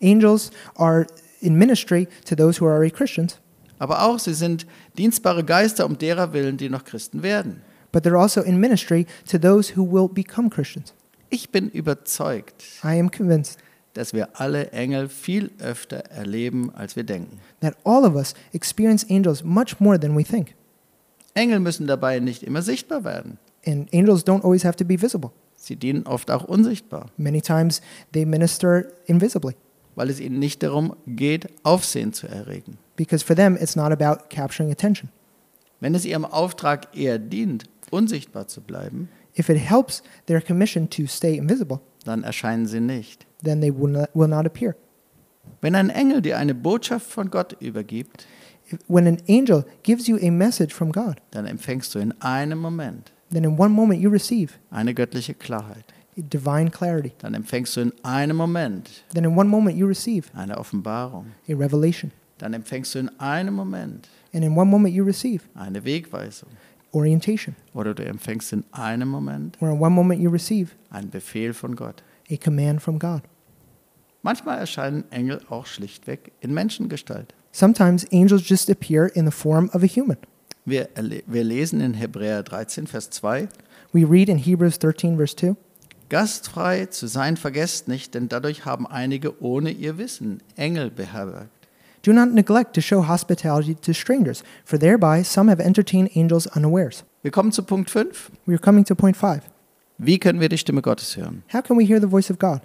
Angels 0.02 0.50
are 0.76 1.06
in 1.42 1.56
ministry 1.56 2.08
to 2.24 2.34
those 2.34 2.58
who 2.58 2.64
are 2.66 2.76
already 2.76 2.90
Christians, 2.90 3.38
Aber 3.78 4.04
auch 4.04 4.18
sie 4.18 4.32
sind 4.32 4.66
dienstbare 4.96 5.44
Geister 5.44 5.84
um 5.84 5.98
derer 5.98 6.32
willen, 6.32 6.56
die 6.56 6.70
noch 6.70 6.84
Christen 6.86 7.22
werden. 7.22 7.60
but 7.92 8.04
they're 8.06 8.18
also 8.18 8.40
in 8.40 8.58
ministry 8.58 9.04
to 9.30 9.36
those 9.36 9.76
who 9.76 9.84
will 9.84 10.08
become 10.08 10.48
Christians. 10.48 10.94
Ich 11.28 11.50
bin 11.50 11.68
überzeugt, 11.68 12.64
I 12.82 12.98
am 12.98 13.10
convinced 13.10 13.58
dass 13.96 14.12
wir 14.12 14.40
alle 14.40 14.70
Engel 14.72 15.08
viel 15.08 15.50
öfter 15.58 15.96
erleben, 16.10 16.70
als 16.74 16.96
wir 16.96 17.04
denken. 17.04 17.38
that 17.60 17.76
all 17.84 18.04
of 18.04 18.14
us 18.14 18.34
experience 18.52 19.06
angels 19.10 19.42
much 19.44 19.78
more 19.80 19.98
than 19.98 20.16
we 20.16 20.24
think. 20.24 20.54
Engel 21.34 21.60
müssen 21.60 21.86
dabei 21.86 22.18
nicht 22.20 22.42
immer 22.42 22.62
sichtbar 22.62 23.04
werden. 23.04 23.38
And 23.66 23.92
angels 23.92 24.24
don't 24.26 24.42
always 24.44 24.64
have 24.64 24.76
to 24.76 24.84
be 24.84 25.00
visible. 25.00 25.30
Sie 25.56 25.76
dienen 25.76 26.06
oft 26.06 26.30
auch 26.30 26.44
unsichtbar, 26.44 27.10
Many 27.16 27.40
times 27.40 27.80
they 28.12 28.24
minister 28.24 28.86
invisibly 29.06 29.54
weil 29.96 30.10
es 30.10 30.20
ihnen 30.20 30.38
nicht 30.38 30.62
darum 30.62 30.94
geht, 31.06 31.48
Aufsehen 31.62 32.12
zu 32.12 32.28
erregen. 32.28 32.76
because 32.96 33.24
for 33.24 33.34
them 33.34 33.56
it's 33.58 33.76
not 33.76 33.90
about 33.92 34.28
capturing 34.28 34.70
attention. 34.70 35.08
Wenn 35.80 35.94
es 35.94 36.04
ihrem 36.04 36.24
Auftrag 36.26 36.94
eher 36.96 37.18
dient, 37.18 37.64
unsichtbar 37.90 38.46
zu 38.46 38.60
bleiben, 38.60 39.08
If 39.38 39.48
it 39.50 39.58
helps 39.58 40.02
their 40.26 40.40
commission 40.40 40.88
to 40.90 41.06
stay 41.06 41.36
invisible, 41.36 41.80
dann 42.04 42.24
erscheinen 42.24 42.66
sie 42.66 42.80
nicht. 42.80 43.26
Then 43.46 43.60
they 43.60 43.70
will 43.72 43.90
not, 43.90 44.10
will 44.14 44.28
not 44.28 44.44
appear. 44.46 44.74
Wenn 45.60 45.74
ein 45.74 45.90
Engel 45.90 46.20
dir 46.22 46.36
eine 46.38 46.54
Botschaft 46.54 47.06
von 47.10 47.30
Gott 47.30 47.56
übergibt, 47.60 48.26
If- 48.70 48.78
When 48.88 49.06
an 49.06 49.18
angel 49.28 49.64
gives 49.84 50.08
you 50.08 50.16
a 50.20 50.30
message 50.30 50.74
from 50.74 50.90
God, 50.90 51.16
dann 51.30 51.46
empfängst 51.46 51.94
du 51.94 52.00
in 52.00 52.12
einem 52.20 52.58
Moment 52.58 53.12
then 53.30 53.44
in 53.44 53.56
one 53.58 53.70
moment 53.70 54.00
you 54.02 54.10
receive 54.10 54.54
eine 54.70 54.92
göttliche 54.92 55.34
Klarheit. 55.34 55.84
divine 56.16 56.70
clarity. 56.70 57.12
Dann 57.18 57.34
empfängst 57.34 57.76
du 57.76 57.80
in 57.82 57.92
einem 58.02 58.36
Moment 58.36 59.04
Then 59.14 59.22
in 59.24 59.36
one 59.38 59.48
moment 59.48 59.76
you 59.78 59.86
receive 59.86 60.28
eine 60.34 60.58
Offenbarung. 60.58 61.26
a 61.48 61.52
revelation. 61.52 62.10
Dann 62.38 62.54
empfängst 62.54 62.94
du 62.96 62.98
in 63.00 63.10
einem 63.20 63.54
Moment 63.54 64.08
And 64.34 64.42
in 64.44 64.56
one 64.58 64.68
moment 64.70 64.92
you 64.94 65.04
receive 65.04 65.44
eine 65.54 65.84
Wegweisung. 65.84 66.48
orientation. 66.92 67.54
Oder 67.74 67.94
du 67.94 68.04
empfängst 68.04 68.52
in 68.52 68.64
einem 68.72 69.08
Moment 69.08 69.56
Or 69.62 69.70
in 69.70 69.78
one 69.80 69.94
moment 69.94 70.20
you 70.20 70.30
receive 70.30 70.72
einen 70.90 71.10
Befehl 71.10 71.52
von 71.54 71.76
Gott. 71.76 72.02
a 72.32 72.36
command 72.36 72.82
from 72.82 72.98
God. 72.98 73.22
Manchmal 74.26 74.58
erscheinen 74.58 75.04
Engel 75.12 75.40
auch 75.50 75.66
schlichtweg 75.66 76.32
in 76.40 76.52
Menschengestalt. 76.52 77.32
Sometimes 77.52 78.04
angels 78.12 78.42
just 78.44 78.68
appear 78.68 79.06
in 79.14 79.24
the 79.24 79.30
form 79.30 79.70
of 79.72 79.84
a 79.84 79.86
human. 79.86 80.16
Wir, 80.64 80.88
wir 81.28 81.44
lesen 81.44 81.80
in 81.80 81.94
Hebräer 81.94 82.42
13, 82.42 82.88
Vers 82.88 83.10
2, 83.10 83.48
We 83.92 84.04
read 84.04 84.28
in 84.28 84.36
Hebrews 84.36 84.80
13, 84.80 85.16
verse 85.16 85.36
2 85.36 85.54
Gastfrei 86.08 86.86
zu 86.86 87.06
sein 87.06 87.36
vergesst 87.36 87.86
nicht, 87.86 88.14
denn 88.14 88.28
dadurch 88.28 88.64
haben 88.64 88.88
einige 88.88 89.40
ohne 89.40 89.70
ihr 89.70 89.96
Wissen 89.96 90.42
Engel 90.56 90.90
beherbergt. 90.90 91.68
Do 92.02 92.12
not 92.12 92.34
neglect 92.34 92.74
to 92.74 92.80
show 92.80 93.06
hospitality 93.06 93.76
to 93.76 93.92
strangers, 93.92 94.42
for 94.64 94.76
thereby 94.76 95.22
some 95.22 95.48
have 95.48 95.62
entertained 95.62 96.10
angels 96.16 96.48
unawares. 96.48 97.04
Wir 97.22 97.30
kommen 97.30 97.52
zu 97.52 97.62
Punkt 97.62 97.90
5. 97.90 98.32
We 98.46 98.54
are 98.54 98.60
coming 98.60 98.84
to 98.86 98.96
point 98.96 99.16
5. 99.16 99.42
Wie 99.98 100.18
können 100.18 100.40
wir 100.40 100.48
die 100.48 100.58
Stimme 100.58 100.82
Gottes 100.82 101.16
hören? 101.16 101.44
How 101.52 101.62
can 101.62 101.78
we 101.78 101.84
hear 101.84 102.00
the 102.00 102.10
voice 102.10 102.28
of 102.28 102.40
God? 102.40 102.62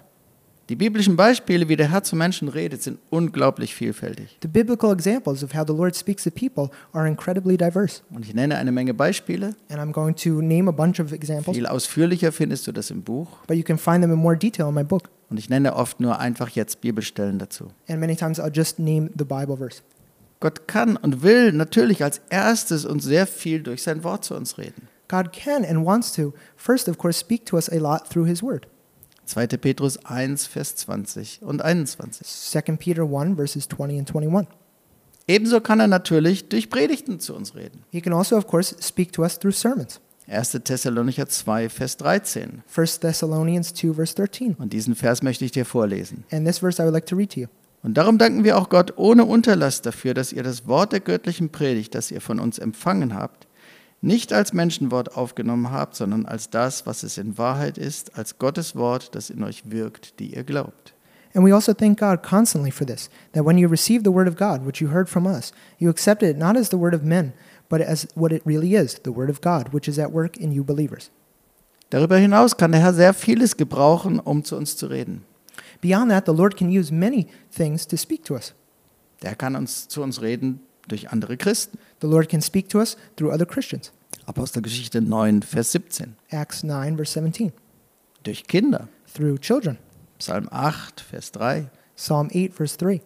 Die 0.72 0.76
biblischen 0.76 1.16
Beispiele, 1.16 1.68
wie 1.68 1.76
der 1.76 1.90
Herr 1.90 2.02
zu 2.02 2.16
Menschen 2.16 2.48
redet, 2.48 2.82
sind 2.82 2.98
unglaublich 3.10 3.74
vielfältig. 3.74 4.38
The 4.40 4.48
biblical 4.48 4.90
examples 4.90 5.44
of 5.44 5.52
how 5.54 5.66
the 5.66 5.74
Lord 5.74 5.94
speaks 5.94 6.24
to 6.24 6.30
people 6.30 6.70
are 6.94 7.06
incredibly 7.06 7.58
diverse. 7.58 8.00
Und 8.08 8.24
ich 8.24 8.32
nenne 8.32 8.56
eine 8.56 8.72
Menge 8.72 8.94
Beispiele. 8.94 9.54
And 9.68 9.78
I'm 9.78 9.92
going 9.92 10.16
to 10.16 10.40
name 10.40 10.70
a 10.70 10.72
bunch 10.72 10.98
of 10.98 11.12
examples, 11.12 11.54
Viel 11.58 11.66
ausführlicher 11.66 12.32
findest 12.32 12.66
du 12.66 12.72
das 12.72 12.90
im 12.90 13.02
Buch. 13.02 13.28
but 13.46 13.58
you 13.58 13.62
can 13.62 13.76
find 13.76 14.00
them 14.00 14.12
in 14.12 14.16
more 14.18 14.34
detail 14.34 14.68
in 14.70 14.74
my 14.74 14.82
book. 14.82 15.10
Und 15.28 15.36
ich 15.38 15.50
nenne 15.50 15.76
oft 15.76 16.00
nur 16.00 16.18
einfach 16.18 16.48
jetzt 16.48 16.80
Bibelstellen 16.80 17.38
dazu. 17.38 17.66
And 17.86 18.00
many 18.00 18.16
times 18.16 18.40
I'll 18.40 18.50
just 18.50 18.78
name 18.78 19.10
the 19.18 19.26
Bible 19.26 19.58
verse. 19.58 19.82
Gott 20.40 20.66
kann 20.68 20.96
und 20.96 21.22
will 21.22 21.52
natürlich 21.52 22.02
als 22.02 22.22
erstes 22.30 22.86
und 22.86 23.00
sehr 23.00 23.26
viel 23.26 23.62
durch 23.62 23.82
sein 23.82 24.04
Wort 24.04 24.24
zu 24.24 24.34
uns 24.34 24.56
reden. 24.56 24.88
God 25.08 25.34
can 25.34 25.66
and 25.66 25.84
wants 25.84 26.14
to, 26.14 26.32
first, 26.56 26.88
of 26.88 26.96
course, 26.96 27.20
speak 27.20 27.44
to 27.44 27.56
us 27.56 27.68
a 27.68 27.76
lot 27.76 28.08
through 28.08 28.26
His 28.26 28.42
Word. 28.42 28.66
2. 29.26 29.46
Petrus 29.58 30.04
1, 30.04 30.46
Vers 30.46 30.76
20 30.76 31.42
und 31.42 31.62
21. 31.62 32.26
2 32.26 32.60
Peter 32.76 33.02
1, 33.02 33.36
verses 33.36 33.68
20 33.68 33.98
and 33.98 34.14
21. 34.14 34.48
Ebenso 35.28 35.60
kann 35.60 35.80
er 35.80 35.86
natürlich 35.86 36.48
durch 36.48 36.68
Predigten 36.68 37.20
zu 37.20 37.34
uns 37.34 37.54
reden. 37.54 37.84
He 37.90 38.00
can 38.00 38.12
also, 38.12 38.36
of 38.36 38.46
course, 38.46 38.74
speak 38.80 39.12
to 39.12 39.22
us 39.22 39.38
through 39.38 39.54
sermons. 39.54 40.00
1. 40.26 40.60
Thessalonicher 40.64 41.28
2, 41.28 41.68
Vers 41.68 41.96
13. 41.96 42.62
1 42.74 43.00
Thessalonians 43.00 43.74
2, 43.74 43.94
verse 43.94 44.14
13. 44.14 44.54
Und 44.54 44.72
diesen 44.72 44.94
Vers 44.94 45.22
möchte 45.22 45.44
ich 45.44 45.52
dir 45.52 45.64
vorlesen. 45.64 46.24
And 46.30 46.46
this 46.46 46.58
verse 46.58 46.80
I 46.80 46.84
would 46.84 46.94
like 46.94 47.06
to 47.06 47.16
read 47.16 47.32
to 47.32 47.40
you. 47.40 47.46
Und 47.82 47.94
darum 47.94 48.18
danken 48.18 48.44
wir 48.44 48.56
auch 48.56 48.68
Gott 48.68 48.96
ohne 48.96 49.24
Unterlass 49.24 49.82
dafür, 49.82 50.14
dass 50.14 50.32
ihr 50.32 50.44
das 50.44 50.68
Wort 50.68 50.92
der 50.92 51.00
göttlichen 51.00 51.50
Predigt, 51.50 51.94
das 51.94 52.10
ihr 52.12 52.20
von 52.20 52.38
uns 52.38 52.58
empfangen 52.58 53.14
habt, 53.14 53.48
nicht 54.02 54.32
als 54.32 54.52
Menschenwort 54.52 55.16
aufgenommen 55.16 55.70
habt, 55.70 55.94
sondern 55.94 56.26
als 56.26 56.50
das, 56.50 56.86
was 56.86 57.04
es 57.04 57.16
in 57.16 57.38
Wahrheit 57.38 57.78
ist, 57.78 58.18
als 58.18 58.38
Gottes 58.38 58.76
Wort, 58.76 59.14
das 59.14 59.30
in 59.30 59.42
euch 59.44 59.70
wirkt, 59.70 60.18
die 60.18 60.34
ihr 60.34 60.44
glaubt. 60.44 60.92
And 61.34 61.46
we 61.46 61.54
also 61.54 61.72
thank 61.72 61.98
God 61.98 62.22
constantly 62.22 62.70
for 62.70 62.86
this, 62.86 63.08
that 63.32 63.46
when 63.46 63.56
you 63.56 63.66
received 63.66 64.04
the 64.04 64.12
word 64.12 64.28
of 64.28 64.36
God, 64.36 64.66
which 64.66 64.82
you 64.82 64.90
heard 64.92 65.08
from 65.08 65.24
us, 65.24 65.52
you 65.78 65.88
accepted 65.88 66.28
it 66.28 66.36
not 66.36 66.58
as 66.58 66.68
the 66.68 66.76
word 66.76 66.94
of 66.94 67.02
men, 67.02 67.32
but 67.70 67.80
as 67.80 68.06
what 68.14 68.32
it 68.32 68.42
really 68.44 68.74
is, 68.74 69.00
the 69.04 69.12
word 69.12 69.30
of 69.30 69.40
God, 69.40 69.72
which 69.72 69.88
is 69.88 69.98
at 69.98 70.12
work 70.12 70.36
in 70.36 70.52
you 70.52 70.62
believers. 70.62 71.10
Darüber 71.88 72.18
hinaus 72.18 72.56
kann 72.56 72.72
der 72.72 72.80
Herr 72.82 72.92
sehr 72.92 73.14
vieles 73.14 73.56
gebrauchen, 73.56 74.18
um 74.18 74.44
zu 74.44 74.56
uns 74.56 74.76
zu 74.76 74.88
reden. 74.88 75.24
Beyond 75.80 76.10
that, 76.10 76.26
the 76.26 76.32
Lord 76.32 76.56
can 76.56 76.68
use 76.68 76.92
many 76.92 77.28
things 77.50 77.86
to 77.86 77.96
speak 77.96 78.24
to 78.24 78.34
us. 78.34 78.52
Der 79.22 79.34
kann 79.34 79.56
uns 79.56 79.88
zu 79.88 80.02
uns 80.02 80.20
reden 80.20 80.60
durch 80.88 81.10
andere 81.10 81.36
Christen. 81.36 81.78
The 82.00 82.06
Lord 82.06 82.28
can 82.28 82.40
speak 82.40 82.68
to 82.70 82.78
us 82.78 82.96
through 83.16 83.32
other 83.32 83.46
Christians. 83.46 83.92
Apostelgeschichte 84.26 85.00
9, 85.00 85.42
Vers 85.42 85.72
17. 85.72 86.16
Acts 86.30 86.62
9, 86.62 86.96
verse 86.96 87.12
17. 87.12 87.52
Durch 88.22 88.46
Kinder. 88.46 88.88
Through 89.14 89.38
children. 89.40 89.78
Psalm 90.18 90.48
8, 90.50 91.00
Vers 91.00 91.32
3. 91.32 91.68
Psalm 91.96 92.28
8, 92.32 92.54
verse 92.54 92.76
3. 92.78 93.00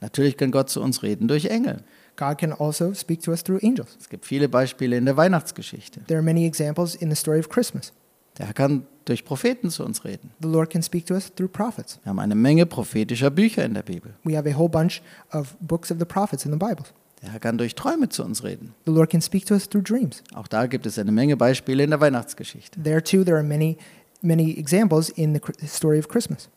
Natürlich 0.00 0.36
kann 0.36 0.50
Gott 0.50 0.70
zu 0.70 0.80
uns 0.80 1.02
reden 1.02 1.28
durch 1.28 1.46
Engel. 1.46 1.82
God 2.16 2.38
can 2.38 2.52
also 2.52 2.94
speak 2.94 3.22
to 3.22 3.30
us 3.30 3.42
through 3.42 3.60
angels. 3.62 3.96
Es 3.98 4.08
gibt 4.08 4.26
viele 4.26 4.48
Beispiele 4.48 4.96
in 4.96 5.04
der 5.06 5.16
Weihnachtsgeschichte. 5.16 6.04
There 6.06 6.18
are 6.18 6.24
many 6.24 6.46
examples 6.46 6.94
in 6.94 7.10
the 7.10 7.16
story 7.16 7.40
of 7.40 7.48
Christmas. 7.48 7.92
Der 8.38 8.46
Herr 8.46 8.54
kann 8.54 8.86
durch 9.04 9.24
Propheten 9.24 9.70
zu 9.70 9.84
uns 9.84 10.04
reden. 10.04 10.30
The 10.40 10.48
Lord 10.48 10.70
can 10.70 10.82
speak 10.82 11.06
to 11.06 11.14
us 11.14 11.34
through 11.34 11.50
prophets. 11.50 11.98
Wir 12.02 12.10
haben 12.10 12.20
eine 12.20 12.34
Menge 12.34 12.66
prophetischer 12.66 13.30
Bücher 13.30 13.64
in 13.64 13.74
der 13.74 13.82
Bibel. 13.82 14.14
We 14.24 14.36
have 14.36 14.48
a 14.48 14.56
whole 14.56 14.68
bunch 14.68 15.02
of 15.32 15.56
books 15.60 15.90
of 15.90 15.98
the 15.98 16.04
prophets 16.04 16.44
in 16.44 16.52
the 16.52 16.58
Bible. 16.58 16.84
Der 17.22 17.32
Herr 17.32 17.40
kann 17.40 17.58
durch 17.58 17.74
Träume 17.74 18.08
zu 18.08 18.24
uns 18.24 18.44
reden. 18.44 18.74
The 18.86 18.92
Lord 18.92 19.10
can 19.10 19.20
speak 19.20 19.44
to 19.46 19.54
us 19.54 19.68
through 19.68 19.84
dreams. 19.84 20.22
Auch 20.34 20.48
da 20.48 20.66
gibt 20.66 20.86
es 20.86 20.98
eine 20.98 21.12
Menge 21.12 21.36
Beispiele 21.36 21.84
in 21.84 21.90
der 21.90 22.00
Weihnachtsgeschichte. 22.00 22.82
There 22.82 23.02
too, 23.02 23.24
there 23.24 23.36
are 23.36 23.46
many, 23.46 23.76
many 24.22 24.58
examples 24.58 25.10
in 25.10 25.34
the 25.34 25.66
story 25.66 25.98
of 25.98 26.08
Christmas. 26.08 26.48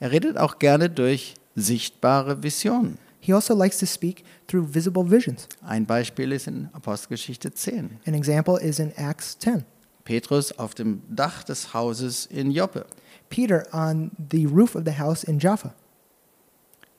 Er 0.00 0.10
redet 0.10 0.36
auch 0.36 0.58
gerne 0.58 0.90
durch 0.90 1.34
sichtbare 1.54 2.42
Visionen. 2.42 2.98
He 3.20 3.34
also 3.34 3.54
likes 3.54 3.78
to 3.78 3.86
speak 3.86 4.24
through 4.48 4.74
visible 4.74 5.08
visions. 5.08 5.46
Ein 5.62 5.84
Beispiel 5.84 6.32
ist 6.32 6.48
in 6.48 6.68
Apostelgeschichte 6.72 7.52
10. 7.52 7.98
An 8.06 8.14
example 8.14 8.58
is 8.58 8.78
in 8.78 8.90
Acts 8.96 9.38
10. 9.38 9.64
Petrus 10.04 10.58
auf 10.58 10.74
dem 10.74 11.02
Dach 11.08 11.44
des 11.44 11.74
Hauses 11.74 12.26
in 12.26 12.50
Joppe. 12.50 12.86
Peter 13.28 13.66
on 13.72 14.10
the 14.30 14.46
roof 14.46 14.74
of 14.74 14.82
the 14.86 14.98
house 14.98 15.22
in 15.22 15.38
Jaffa. 15.38 15.74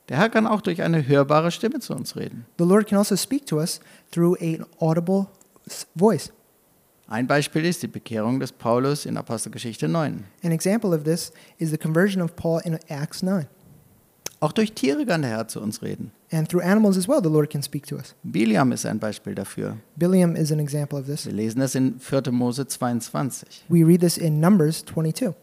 Der 0.09 0.17
Herr 0.17 0.29
kann 0.29 0.45
auch 0.47 0.61
durch 0.61 0.81
eine 0.81 1.07
hörbare 1.07 1.51
Stimme 1.51 1.79
zu 1.79 1.93
uns 1.93 2.15
reden. 2.15 2.45
The 2.57 2.65
Lord 2.65 2.87
can 2.87 2.97
also 2.97 3.15
speak 3.15 3.45
to 3.47 3.57
us 3.57 3.79
through 4.11 4.37
an 4.41 4.65
audible 4.79 5.27
voice. 5.95 6.31
Ein 7.07 7.27
Beispiel 7.27 7.65
ist 7.65 7.83
die 7.83 7.87
Bekehrung 7.87 8.39
des 8.39 8.53
Paulus 8.53 9.05
in 9.05 9.17
Apostelgeschichte 9.17 9.87
9. 9.87 10.23
An 10.43 10.51
example 10.51 10.95
of 10.95 11.03
this 11.03 11.33
is 11.57 11.69
the 11.69 11.77
conversion 11.77 12.21
of 12.21 12.35
Paul 12.35 12.61
in 12.63 12.79
Acts 12.87 13.21
9. 13.21 13.47
Auch 14.39 14.53
durch 14.53 14.73
Tiere 14.73 15.05
kann 15.05 15.21
der 15.21 15.31
Herr 15.31 15.47
zu 15.47 15.61
uns 15.61 15.83
reden. 15.83 16.11
And 16.31 16.49
through 16.49 16.63
animals 16.63 16.97
as 16.97 17.07
well, 17.07 17.19
the 17.21 17.29
Lord 17.29 17.51
can 17.51 17.61
speak 17.61 17.85
to 17.87 17.97
us. 17.97 18.15
Biliam 18.23 18.71
ist 18.71 18.85
ein 18.85 18.97
Beispiel 18.97 19.35
dafür. 19.35 19.77
Biliam 19.97 20.35
is 20.35 20.51
an 20.51 20.59
example 20.59 20.97
of 20.99 21.05
this. 21.05 21.25
Wir 21.25 21.33
lesen 21.33 21.59
das 21.59 21.75
in 21.75 21.99
4. 21.99 22.31
Mose 22.31 22.65
22. 22.65 23.65
We 23.69 23.85
read 23.85 23.99
this 23.99 24.17
in 24.17 24.39
Numbers 24.39 24.83
22. 24.85 25.35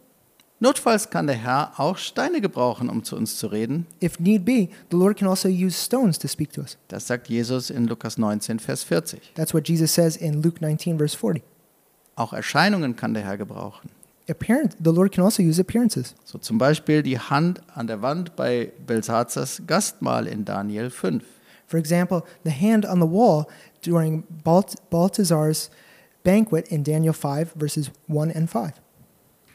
Notfalls 0.61 1.09
kann 1.11 1.29
der 1.29 1.37
Herr 1.37 1.73
auch 1.79 1.97
Steine 1.99 2.40
gebrauchen, 2.40 2.88
um 2.90 3.05
zu 3.05 3.16
uns 3.16 3.37
zu 3.37 3.47
reden. 3.47 3.87
If 4.03 4.18
need 4.18 4.44
be, 4.44 4.68
the 4.90 4.97
Lord 4.97 5.16
can 5.18 5.29
also 5.29 5.49
use 5.49 5.77
stones 5.85 6.18
to 6.18 6.27
speak 6.27 6.53
to 6.55 6.62
us. 6.62 6.77
Das 6.88 7.07
sagt 7.07 7.29
Jesus 7.29 7.71
in 7.71 7.87
Lukas 7.87 8.18
19, 8.18 8.59
Vers 8.59 8.83
40. 8.83 9.35
That's 9.35 9.55
what 9.55 9.68
Jesus 9.68 9.94
says 9.94 10.16
in 10.16 10.42
Luke 10.42 10.61
19, 10.61 10.99
verse 10.99 11.16
40. 11.16 11.42
Auch 12.16 12.33
Erscheinungen 12.33 12.97
kann 12.97 13.14
der 13.14 13.23
Herr 13.23 13.37
gebrauchen. 13.37 13.90
Appearance, 14.29 14.77
the 14.85 14.90
Lord 14.90 15.12
can 15.12 15.23
also 15.25 15.42
use 15.42 15.61
appearances. 15.61 16.14
So 16.25 16.38
zum 16.38 16.59
Beispiel 16.59 17.03
die 17.05 17.18
Hand 17.18 17.61
an 17.75 17.87
der 17.87 18.03
Wand 18.03 18.35
bei 18.35 18.73
Belsazars 18.87 19.62
Gastmahl 19.66 20.27
in 20.27 20.44
Daniel 20.44 20.90
5. 20.90 21.23
For 21.66 21.79
example, 21.79 22.25
the 22.44 22.51
hand 22.51 22.85
on 22.85 23.01
the 23.01 23.07
wall 23.09 23.47
during 23.83 24.25
Balt- 24.42 24.75
Balthazar's 24.90 25.71
banquet 26.25 26.68
in 26.68 26.83
Daniel 26.83 27.12
5, 27.14 27.53
verses 27.55 27.90
1 28.09 28.33
and 28.35 28.51
5. 28.51 28.73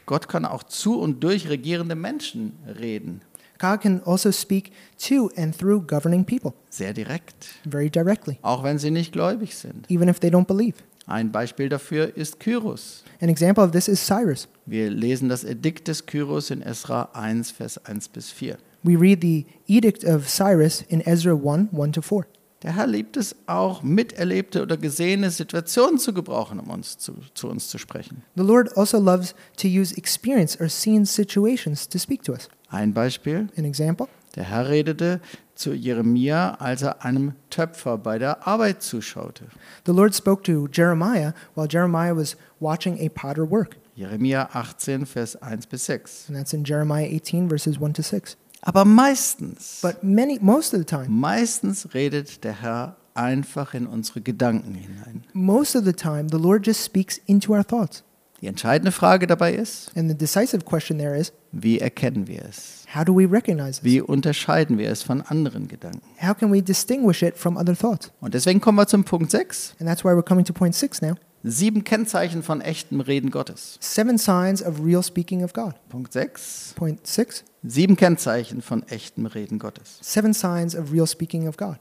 Gott 0.06 0.28
kann 0.28 0.44
auch 0.44 0.62
zu 0.62 1.00
und 1.00 1.22
durch 1.24 1.48
regierende 1.48 1.94
Menschen 1.94 2.52
reden, 2.78 3.20
God 3.58 3.80
can 3.80 4.02
also 4.04 4.32
speak 4.32 4.72
to 4.98 5.30
and 5.36 5.56
through 5.56 5.80
governing 5.86 6.24
people 6.24 6.52
sehr 6.70 6.92
direkt, 6.92 7.46
very 7.68 7.88
directly, 7.88 8.38
auch 8.42 8.62
wenn 8.64 8.78
sie 8.78 8.90
nicht 8.90 9.12
gläubig 9.12 9.54
sind. 9.54 9.90
even 9.90 10.08
if 10.08 10.18
they 10.20 10.30
don't 10.30 10.46
believe. 10.46 10.74
Ein 11.06 11.30
Beispiel 11.30 11.68
dafür 11.68 12.16
ist 12.16 12.40
Kyros. 12.40 13.04
An 13.20 13.28
example 13.28 13.62
of 13.62 13.70
this 13.72 13.88
is 13.88 14.04
Cyrus. 14.06 14.48
Wir 14.66 14.88
lesen 14.90 15.28
das 15.28 15.44
Edikt 15.44 15.86
des 15.88 16.06
Kyros 16.06 16.50
in 16.50 16.62
Esra 16.62 17.10
1, 17.12 17.50
Vers 17.50 17.78
1 17.84 18.08
bis 18.08 18.30
4. 18.30 18.56
We 18.82 18.98
read 18.98 19.20
the 19.22 19.44
edict 19.68 20.04
of 20.04 20.26
Cyrus 20.28 20.82
in 20.88 21.00
Ezra 21.02 21.34
1 21.34 21.68
1 21.72 21.92
to 21.92 22.00
4. 22.02 22.26
Der 22.64 22.74
Herr 22.76 22.86
liebt 22.86 23.18
es 23.18 23.36
auch, 23.46 23.82
miterlebte 23.82 24.62
oder 24.62 24.78
gesehene 24.78 25.30
Situationen 25.30 25.98
zu 25.98 26.14
gebrauchen, 26.14 26.58
um 26.58 26.70
uns 26.70 26.96
zu, 26.96 27.12
zu 27.34 27.48
uns 27.48 27.68
zu 27.68 27.76
sprechen. 27.76 28.22
The 28.36 28.42
Lord 28.42 28.74
also 28.76 28.98
loves 28.98 29.34
to 29.58 29.68
use 29.68 29.94
experience 29.96 30.58
or 30.58 30.70
seen 30.70 31.04
situations 31.04 31.86
to 31.90 31.98
speak 31.98 32.22
to 32.24 32.32
us. 32.32 32.48
Ein 32.70 32.94
Beispiel, 32.94 33.48
An 33.58 33.66
example, 33.66 34.08
der 34.34 34.44
Herr 34.44 34.68
redete 34.70 35.20
zu 35.54 35.74
Jeremia, 35.74 36.54
als 36.54 36.80
er 36.82 37.04
einem 37.04 37.34
Töpfer 37.50 37.98
bei 37.98 38.18
der 38.18 38.46
Arbeit 38.46 38.82
zuschaute. 38.82 39.44
the 39.84 39.92
Lord 39.92 40.14
spoke 40.14 40.42
to 40.44 40.66
Jeremiah 40.72 41.34
while 41.54 41.68
Jeremiah 41.70 42.16
was 42.16 42.34
watching 42.60 42.98
a 42.98 43.08
potter 43.10 43.48
work. 43.48 43.76
Jeremia 43.94 44.48
18, 44.54 45.04
Vers 45.06 45.36
1 45.36 45.66
bis 45.68 45.84
6. 45.84 46.28
And 46.28 46.36
that's 46.38 46.52
in 46.54 46.64
Jeremiah 46.64 47.06
18, 47.06 47.48
verses 47.48 47.78
1 47.78 47.92
to 47.92 48.02
6. 48.02 48.36
Aber 48.66 48.84
meistens, 48.84 49.80
But 49.82 50.02
many, 50.02 50.38
most 50.40 50.72
of 50.74 50.78
the 50.80 50.84
time, 50.86 51.06
meistens 51.08 51.92
redet 51.94 52.42
der 52.44 52.60
Herr 52.62 52.96
einfach 53.14 53.74
in 53.74 53.86
unsere 53.86 54.20
Gedanken 54.22 54.74
hinein. 54.74 55.22
most 55.34 55.76
of 55.76 55.84
the 55.84 55.92
time, 55.92 56.28
the 56.30 56.38
Lord 56.38 56.66
just 56.66 56.82
speaks 56.82 57.18
into 57.26 57.52
our 57.52 57.64
thoughts. 57.66 58.02
Die 58.40 58.46
entscheidende 58.48 58.90
Frage 58.92 59.26
dabei 59.26 59.54
ist, 59.54 59.90
And 59.96 60.10
the 60.10 60.16
decisive 60.16 60.64
question 60.64 60.98
there 60.98 61.16
is 61.16 61.32
wie 61.52 61.78
erkennen 61.78 62.26
wir 62.26 62.42
es? 62.48 62.84
how 62.94 63.04
do 63.04 63.14
we 63.14 63.30
recognize? 63.30 63.80
Wie 63.84 64.00
unterscheiden 64.00 64.76
wir 64.78 64.90
es 64.90 65.02
von 65.02 65.20
anderen 65.22 65.68
Gedanken? 65.68 66.02
How 66.20 66.36
can 66.36 66.50
we 66.52 66.60
distinguish 66.62 67.22
it 67.22 67.36
from 67.36 67.56
other 67.56 67.76
thoughts? 67.76 68.10
Und 68.20 68.34
deswegen 68.34 68.60
kommen 68.60 68.76
wir 68.78 68.86
zum 68.86 69.04
Punkt 69.04 69.30
6. 69.30 69.74
And 69.78 69.88
that's 69.88 70.04
why 70.04 70.08
we're 70.10 70.22
coming 70.24 70.44
to 70.46 70.52
point 70.52 70.74
six 70.74 71.00
now 71.02 71.14
Sieben 71.46 71.84
Kennzeichen 71.84 72.42
von 72.42 72.60
echtem 72.62 73.00
Reden 73.00 73.30
Gottes. 73.30 73.76
seven 73.80 74.16
signs 74.18 74.62
of 74.62 74.80
real 74.82 75.02
speaking 75.02 75.44
of 75.44 75.52
God. 75.52 75.74
Punkt 75.90 76.12
6. 76.14 76.72
Point 76.76 77.06
six 77.06 77.44
Sieben 77.66 77.96
Kennzeichen 77.96 78.60
von 78.60 78.82
echtem 78.88 79.26
Reden 79.26 79.58
Gottes. 79.58 79.98
seven 80.02 80.34
signs 80.34 80.76
of 80.76 80.92
real 80.92 81.06
speaking 81.06 81.48
of 81.48 81.56
God. 81.56 81.76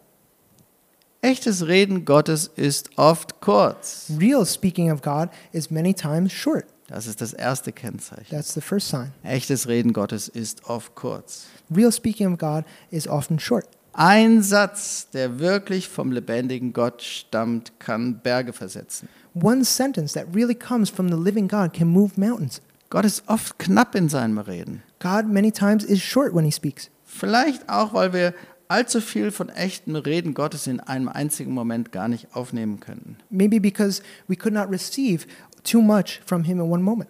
Echtes 1.21 1.67
Reden 1.67 2.05
Gottes 2.05 2.49
ist 2.55 2.89
oft 2.97 3.41
kurz. 3.41 4.11
Real 4.19 4.45
speaking 4.45 4.91
of 4.91 5.01
God 5.01 5.29
is 5.51 5.69
many 5.69 5.93
times 5.93 6.31
short. 6.31 6.65
Das 6.87 7.07
ist 7.07 7.21
das 7.21 7.33
erste 7.33 7.71
Kennzeichen. 7.71 8.27
That's 8.29 8.53
the 8.53 8.61
first 8.61 8.89
sign. 8.89 9.11
Echtes 9.23 9.67
Reden 9.67 9.93
Gottes 9.93 10.27
ist 10.27 10.69
oft 10.69 10.95
kurz. 10.95 11.45
Real 11.73 11.91
speaking 11.91 12.31
of 12.31 12.39
God 12.39 12.65
is 12.89 13.07
often 13.07 13.39
short. 13.39 13.65
Ein 13.93 14.41
Satz, 14.41 15.09
der 15.11 15.39
wirklich 15.39 15.87
vom 15.87 16.11
lebendigen 16.11 16.73
Gott 16.73 17.01
stammt, 17.01 17.79
kann 17.79 18.19
Berge 18.19 18.51
versetzen. 18.51 19.07
One 19.33 19.63
sentence 19.63 20.13
that 20.13 20.27
really 20.33 20.55
comes 20.55 20.89
from 20.89 21.09
the 21.09 21.17
living 21.17 21.47
God 21.47 21.73
can 21.73 21.87
move 21.87 22.13
mountains. 22.19 22.61
Gott 22.89 23.05
ist 23.05 23.23
oft 23.27 23.57
knapp 23.59 23.95
in 23.95 24.09
seinem 24.09 24.37
Reden. 24.37 24.83
God 25.03 25.27
many 25.27 25.51
times 25.51 25.83
is 25.83 26.01
short 26.01 26.33
when 26.33 26.45
he 26.45 26.51
speaks. 26.51 26.89
Vielleicht 27.03 27.67
auch, 27.69 27.93
weil 27.93 28.13
wir 28.13 28.33
allzu 28.69 29.01
viel 29.01 29.31
von 29.31 29.49
echtem 29.49 29.95
Reden 29.97 30.33
Gottes 30.33 30.65
in 30.65 30.79
einem 30.79 31.09
einzigen 31.09 31.53
Moment 31.53 31.91
gar 31.91 32.07
nicht 32.07 32.33
aufnehmen 32.33 32.79
könnten. 32.79 33.17
Maybe 33.29 33.59
because 33.59 34.01
we 34.29 34.37
could 34.37 34.53
not 34.53 34.71
receive 34.71 35.27
too 35.63 35.81
much 35.81 36.21
from 36.25 36.45
him 36.45 36.59
in 36.59 36.71
one 36.71 36.81
moment. 36.81 37.09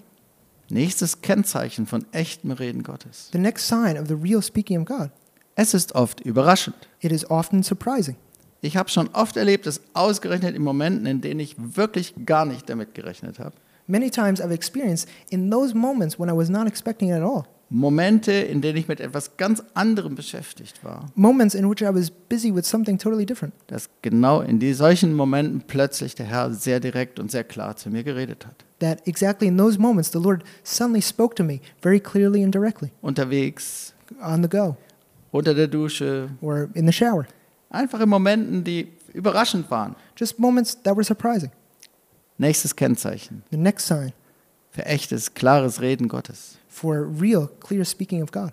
Nächstes 0.70 1.22
Kennzeichen 1.22 1.86
von 1.86 2.06
echtem 2.12 2.52
Reden 2.52 2.82
Gottes. 2.82 3.30
The 3.32 3.38
next 3.38 3.68
sign 3.68 3.98
of 3.98 4.08
the 4.08 4.16
real 4.16 4.42
speaking 4.42 4.80
of 4.82 4.86
God, 4.86 5.12
Es 5.56 5.76
ist 5.76 5.94
oft 5.94 6.22
überraschend. 6.22 6.76
it 7.02 7.12
is 7.12 7.30
often 7.30 7.62
surprising. 7.62 8.16
Ich 8.62 8.76
habe 8.76 8.90
schon 8.90 9.10
oft 9.14 9.38
erlebt, 9.38 9.68
dass 9.68 9.82
ausgerechnet 9.94 10.56
in 10.56 10.64
Momenten, 10.64 11.06
in 11.06 11.22
denen 11.22 11.42
ich 11.42 11.56
wirklich 11.60 12.16
gar 12.26 12.46
nicht 12.46 12.68
damit 12.70 12.96
gerechnet 12.96 13.38
habe, 13.38 13.54
Many 13.86 14.10
times 14.10 14.42
I've 14.42 14.54
experienced 14.54 15.10
in 15.30 15.52
those 15.52 15.76
moments 15.76 16.18
when 16.18 16.30
I 16.30 16.34
was 16.34 16.50
not 16.50 16.68
expecting 16.68 17.10
it 17.10 17.16
at 17.18 17.22
all. 17.22 17.44
Momente, 17.74 18.32
in 18.32 18.62
denen 18.62 18.78
ich 18.78 18.88
mit 18.88 19.00
etwas 19.00 19.36
ganz 19.36 19.64
anderem 19.74 20.14
beschäftigt 20.14 20.84
war, 20.84 21.12
Moments 21.16 21.56
in 21.56 21.68
which 21.68 21.82
I 21.82 21.86
was 21.92 22.12
busy 22.12 22.54
with 22.54 22.68
something 22.68 23.00
totally 23.00 23.26
different. 23.26 23.56
dass 23.66 23.90
genau 24.04 24.42
in 24.42 24.60
die 24.60 24.74
solchen 24.74 25.16
Momenten 25.16 25.64
plötzlich 25.66 26.14
der 26.14 26.28
Herr 26.28 26.54
sehr 26.54 26.80
direkt 26.80 27.20
und 27.20 27.32
sehr 27.32 27.44
klar 27.44 27.76
zu 27.76 27.90
mir 27.90 28.04
geredet 28.04 28.46
hat. 28.46 28.64
That 28.80 29.08
exactly 29.08 29.48
in 29.48 29.58
those 29.58 29.80
moments 29.80 30.12
the 30.12 30.20
Lord 30.20 30.44
suddenly 30.64 31.02
spoke 31.02 31.34
to 31.36 31.44
me 31.44 31.62
very 31.82 32.00
clearly 32.00 32.44
and 32.44 32.54
directly 32.54 32.92
Unterwegs, 33.02 33.96
on 34.22 34.44
the 34.44 34.50
go 34.50 34.78
unter 35.32 35.56
der 35.56 35.68
Dusche, 35.68 36.30
or 36.42 36.70
in 36.76 36.86
the 36.86 36.94
shower. 36.94 37.26
einfach 37.72 38.00
in 38.02 38.10
Momenten, 38.10 38.64
die 38.64 38.90
überraschend 39.14 39.72
waren. 39.72 39.96
Just 40.16 40.38
moments 40.38 40.80
that 40.84 40.96
were 40.96 41.04
surprising. 41.04 41.50
Nächstes 42.38 42.76
Kennzeichen 42.76 43.42
The 43.50 43.58
next 43.58 43.88
sign 43.88 44.14
für 44.74 44.86
echtes, 44.86 45.34
klares 45.34 45.80
Reden 45.82 46.08
Gottes. 46.10 46.58
for 46.68 47.08
real, 47.22 47.48
clear 47.60 47.86
speaking 47.86 48.22
of 48.24 48.32
God. 48.32 48.52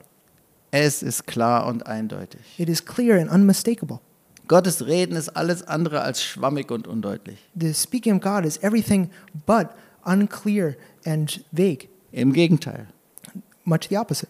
Es 0.71 1.03
ist 1.03 1.27
klar 1.27 1.67
und 1.67 1.87
eindeutig. 1.87 2.41
It 2.59 2.69
is 2.69 2.85
clear 2.85 3.21
and 3.21 3.31
unmistakable. 3.31 3.99
Gottes 4.47 4.87
Reden 4.87 5.17
ist 5.17 5.31
alles 5.31 5.63
andere 5.67 6.03
als 6.03 6.23
schwammig 6.23 6.71
und 6.71 6.87
undeutlich. 6.87 7.39
The 7.59 7.73
speaking 7.75 8.17
of 8.17 8.21
God 8.21 8.45
is 8.45 8.59
everything 8.59 9.11
but 9.47 9.69
unclear 10.05 10.77
and 11.05 11.43
vague. 11.53 11.89
Im 12.13 12.33
Gegenteil. 12.33 12.87
Much 13.65 13.89
the 13.89 13.97
opposite. 13.99 14.29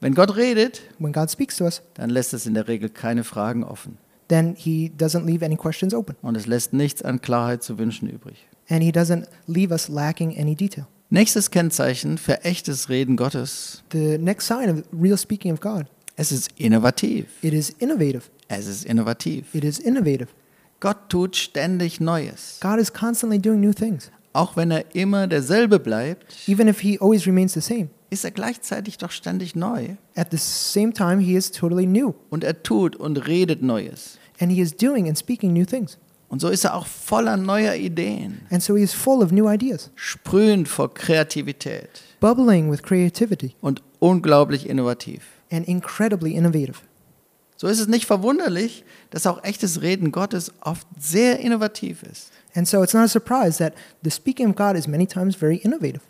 Wenn 0.00 0.14
Gott 0.14 0.36
redet, 0.36 0.82
When 0.98 1.12
God 1.12 1.30
speaks 1.30 1.56
to 1.56 1.64
us, 1.64 1.80
dann 1.94 2.10
lässt 2.10 2.34
es 2.34 2.46
in 2.46 2.54
der 2.54 2.66
Regel 2.68 2.88
keine 2.90 3.24
Fragen 3.24 3.64
offen. 3.64 3.98
then 4.28 4.54
he 4.56 4.90
doesn't 4.98 5.24
leave 5.26 5.44
any 5.44 5.56
questions 5.56 5.94
open. 5.94 6.16
Und 6.22 6.36
es 6.36 6.46
lässt 6.46 6.72
nichts 6.72 7.02
an 7.02 7.20
Klarheit 7.20 7.62
zu 7.62 7.78
wünschen 7.78 8.08
übrig. 8.08 8.46
And 8.68 8.82
he 8.82 8.90
doesn't 8.90 9.26
leave 9.46 9.72
us 9.72 9.88
lacking 9.88 10.36
any 10.38 10.54
detail. 10.56 10.86
Nächstes 11.14 11.50
Kennzeichen 11.50 12.16
für 12.16 12.42
echtes 12.42 12.88
Reden 12.88 13.16
Gottes. 13.18 13.82
The 13.92 14.16
next 14.16 14.46
sign 14.46 14.70
of 14.70 14.82
real 14.98 15.18
speaking 15.18 15.52
of 15.52 15.60
God, 15.60 15.84
Es 16.16 16.32
ist 16.32 16.50
innovativ. 16.56 17.26
it 17.42 17.52
is 17.52 17.68
innovative. 17.68 18.22
Es 18.48 18.66
ist 18.66 18.86
innovativ. 18.86 19.54
It 19.54 19.62
is 19.62 19.78
innovative. 19.78 20.28
Gott 20.80 21.10
tut 21.10 21.36
ständig 21.36 22.00
Neues. 22.00 22.58
God 22.62 22.78
is 22.78 22.90
constantly 22.90 23.38
doing 23.38 23.60
new 23.60 23.74
things. 23.74 24.10
Auch 24.32 24.56
wenn 24.56 24.70
er 24.70 24.94
immer 24.94 25.26
derselbe 25.26 25.78
bleibt, 25.78 26.48
Even 26.48 26.66
if 26.66 26.80
he 26.80 26.98
always 26.98 27.26
remains 27.26 27.52
the 27.52 27.60
same, 27.60 27.90
ist 28.08 28.24
er 28.24 28.30
gleichzeitig 28.30 28.96
doch 28.96 29.10
ständig 29.10 29.54
neu. 29.54 29.96
at 30.16 30.28
the 30.30 30.38
same 30.38 30.94
time, 30.94 31.18
he 31.20 31.34
is 31.36 31.50
totally 31.50 31.84
new. 31.84 32.14
Und 32.30 32.42
er 32.42 32.62
tut 32.62 32.96
und 32.96 33.26
redet 33.26 33.60
Neues. 33.60 34.18
And 34.40 34.50
he 34.50 34.62
is 34.62 34.74
doing 34.74 35.08
and 35.08 35.18
speaking 35.18 35.52
new 35.52 35.66
things. 35.66 35.98
Und 36.32 36.40
so 36.40 36.48
ist 36.48 36.64
er 36.64 36.74
auch 36.74 36.86
voller 36.86 37.36
neuer 37.36 37.74
Ideen, 37.74 38.40
And 38.50 38.62
so 38.62 38.74
he 38.74 38.82
is 38.82 38.94
full 38.94 39.22
of 39.22 39.32
new 39.32 39.46
ideas, 39.50 39.90
sprühend 39.96 40.66
vor 40.66 40.94
Kreativität 40.94 42.00
bubbling 42.20 42.70
with 42.70 42.82
creativity, 42.82 43.54
und 43.60 43.82
unglaublich 43.98 44.66
innovativ. 44.66 45.22
and 45.50 45.68
incredibly 45.68 46.32
innovative. 46.34 46.78
So 47.58 47.66
ist 47.68 47.80
es 47.80 47.86
nicht 47.86 48.06
verwunderlich, 48.06 48.82
dass 49.10 49.26
auch 49.26 49.44
echtes 49.44 49.82
Reden 49.82 50.10
Gottes 50.10 50.52
oft 50.62 50.86
sehr 50.98 51.38
innovativ 51.40 52.02
ist. 52.02 52.30
And 52.54 52.66
so 52.66 52.82
it's 52.82 52.94
not 52.94 53.02
a 53.04 53.08
surprise 53.08 53.58
that 53.58 53.74
the 54.02 54.10
speaking 54.10 54.48
of 54.48 54.56
God 54.56 54.74
is 54.74 54.86
many 54.88 55.06
times 55.06 55.36
very 55.36 55.56
innovative. 55.58 56.00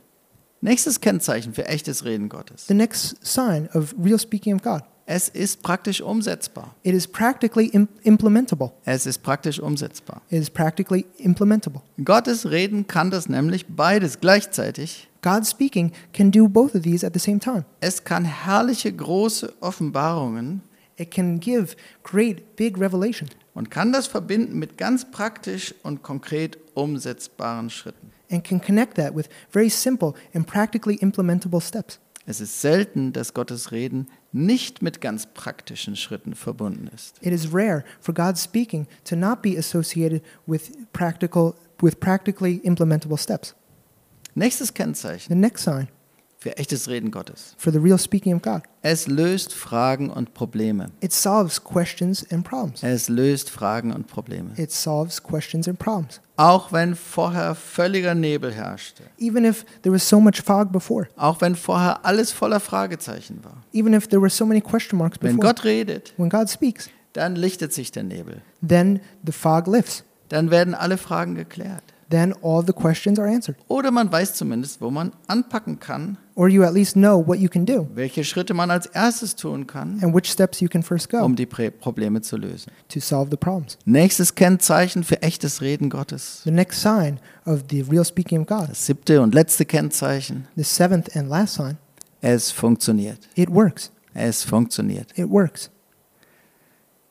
Nächstes 0.61 1.01
Kennzeichen 1.01 1.53
für 1.53 1.67
echtes 1.67 2.05
Reden 2.05 2.29
Gottes. 2.29 2.69
The 2.69 2.75
next 2.75 3.17
sign 3.27 3.69
of 3.75 3.93
real 3.99 4.21
speaking 4.21 4.55
of 4.55 4.63
God, 4.63 4.83
Es 5.07 5.29
ist 5.29 5.63
praktisch 5.63 6.01
umsetzbar. 6.01 6.75
it 6.83 6.95
is 6.95 7.07
practically 7.09 7.67
im- 7.67 7.89
implementable. 8.03 8.73
Es 8.85 9.05
ist 9.07 9.23
praktisch 9.23 9.59
umsetzbar. 9.61 10.23
It 10.31 10.41
is 10.41 10.49
practically 10.51 11.07
implementable. 11.19 11.83
Gottes 12.05 12.49
Reden 12.51 12.87
kann 12.87 13.11
das 13.11 13.29
nämlich 13.29 13.67
beides 13.67 14.21
gleichzeitig. 14.21 15.09
God 15.23 15.47
speaking 15.47 15.93
can 16.13 16.31
do 16.31 16.49
both 16.49 16.75
of 16.75 16.83
these 16.83 17.07
at 17.07 17.13
the 17.15 17.21
same 17.21 17.39
time. 17.41 17.65
Es 17.81 18.05
kann 18.05 18.25
herrliche 18.25 18.93
große 18.93 19.53
Offenbarungen 19.61 20.63
It 20.97 21.11
can 21.11 21.41
give 21.41 21.75
great 22.05 22.55
big 22.57 22.79
revelation 22.79 23.29
und 23.55 23.71
kann 23.71 23.93
das 23.93 24.07
verbinden 24.07 24.59
mit 24.59 24.77
ganz 24.79 25.11
praktisch 25.11 25.75
und 25.83 26.03
konkret 26.03 26.59
umsetzbaren 26.75 27.71
Schritten. 27.71 28.13
and 28.31 28.45
can 28.45 28.61
connect 28.61 28.95
that 28.97 29.15
with 29.15 29.27
very 29.51 29.69
simple 29.69 30.13
and 30.35 30.47
practically 30.47 30.97
implementable 31.01 31.61
steps. 31.61 31.99
Es 32.25 32.41
ist 32.41 32.61
selten, 32.61 33.13
dass 33.13 33.35
Gottes 33.35 33.73
Reden 33.73 34.09
nicht 34.31 34.81
mit 34.81 35.01
ganz 35.01 35.27
praktischen 35.27 35.97
Schritten 35.97 36.35
verbunden 36.35 36.89
ist. 36.95 37.17
It 37.21 37.33
is 37.33 37.53
rare 37.53 37.85
for 38.01 38.15
God's 38.15 38.43
speaking 38.43 38.87
to 39.05 39.17
not 39.17 39.43
be 39.43 39.59
associated 39.59 40.23
with 40.47 40.71
practical 40.93 41.55
with 41.81 41.99
practically 41.99 42.61
implementable 42.63 43.19
steps. 43.19 43.55
Nächstes 44.35 44.73
Kennzeichen. 44.73 45.29
The 45.29 45.35
next 45.35 45.65
sign, 45.65 45.89
für 46.43 46.57
echtes 46.59 46.89
Reden 46.89 47.11
Gottes. 47.11 47.55
for 47.57 47.73
the 47.73 47.79
real 47.79 47.99
speaking 47.99 48.35
of 48.35 48.43
God. 48.43 48.63
Es 48.83 49.07
löst 49.07 49.55
Fragen 49.55 50.11
und 50.11 50.35
Probleme. 50.35 50.89
It 51.01 51.13
solves 51.13 51.63
questions 51.63 52.27
and 52.31 52.45
problems. 52.45 52.83
Es 52.83 53.09
löst 53.09 53.49
Fragen 53.51 53.93
und 53.93 54.07
Probleme. 54.09 54.51
It 54.57 54.73
solves 54.73 55.23
questions 55.23 55.69
and 55.69 55.79
problems. 55.79 56.21
Auch 56.37 56.73
wenn 56.73 56.97
vorher 56.97 57.55
völliger 57.55 58.15
Nebel 58.15 58.53
herrschte. 58.53 59.05
Even 59.19 59.45
if 59.45 59.65
there 59.83 59.95
was 59.95 60.09
so 60.09 60.19
much 60.19 60.43
fog 60.43 60.73
before, 60.73 61.07
Auch 61.17 61.41
wenn 61.41 61.55
vorher 61.55 62.05
alles 62.05 62.33
voller 62.33 62.59
Fragezeichen 62.61 63.45
war. 63.45 63.63
even 63.73 63.93
if 63.95 64.09
there 64.09 64.21
were 64.21 64.31
so 64.31 64.45
many 64.45 64.61
question 64.61 64.99
marks 64.99 65.19
Wenn 65.21 65.37
before, 65.37 65.55
Gott 65.55 65.65
redet, 65.65 66.13
when 66.17 66.29
God 66.29 66.51
speaks, 66.51 66.91
dann 67.13 67.37
lichtet 67.37 67.73
sich 67.73 67.93
der 67.93 68.03
Nebel. 68.03 68.43
then 68.67 69.01
the 69.25 69.33
fog 69.33 69.67
lifts. 69.69 70.03
Dann 70.29 70.51
werden 70.51 70.75
alle 70.75 70.97
Fragen 70.97 71.35
geklärt. 71.35 71.85
Then 72.09 72.35
all 72.43 72.65
the 72.67 72.73
questions 72.73 73.19
are 73.19 73.29
answered. 73.29 73.57
Oder 73.69 73.91
man 73.91 74.11
weiß 74.11 74.35
zumindest, 74.35 74.81
wo 74.81 74.91
man 74.91 75.13
anpacken 75.29 75.79
kann, 75.79 76.19
Or 76.35 76.49
you 76.49 76.65
at 76.65 76.73
least 76.73 76.95
know 76.95 77.19
what 77.27 77.39
you 77.39 77.49
can 77.49 77.67
do 77.67 77.87
welche 77.95 78.25
Schritte 78.25 78.55
man 78.55 78.71
als 78.71 78.87
erstes 78.87 79.37
tun 79.37 79.67
kann, 79.67 79.99
and 80.03 80.15
which 80.15 80.31
steps 80.33 80.61
you 80.61 80.69
can 80.69 80.83
first 80.83 81.11
go 81.11 81.19
um 81.25 81.37
die 81.37 81.45
Prä- 81.47 81.71
Probleme 81.71 82.23
zu 82.23 82.37
lösen. 82.37 82.73
to 82.89 83.01
solve 83.01 83.31
the 83.31 83.37
problems. 83.37 83.77
Nächstes 83.85 84.35
Kennzeichen 84.35 85.05
für 85.05 85.21
echtes 85.23 85.61
Reden 85.61 85.91
Gottes. 85.91 86.41
The 86.45 86.51
next 86.51 86.81
sign 86.81 87.19
of 87.45 87.65
the 87.71 87.83
real 87.83 88.05
speaking 88.05 88.41
of 88.41 88.47
God, 88.47 88.71
Das 88.71 88.87
siebte 88.87 89.21
und 89.21 89.35
letzte 89.35 89.65
Kennzeichen. 89.67 90.47
the 90.57 90.65
seventh 90.65 91.15
and 91.17 91.29
last 91.29 91.55
sign, 91.55 91.77
Es 92.23 92.51
funktioniert. 92.51 93.19
it 93.35 93.51
works. 93.51 93.91
Es 94.15 94.43
funktioniert. 94.45 95.09
It 95.19 95.29
works. 95.29 95.71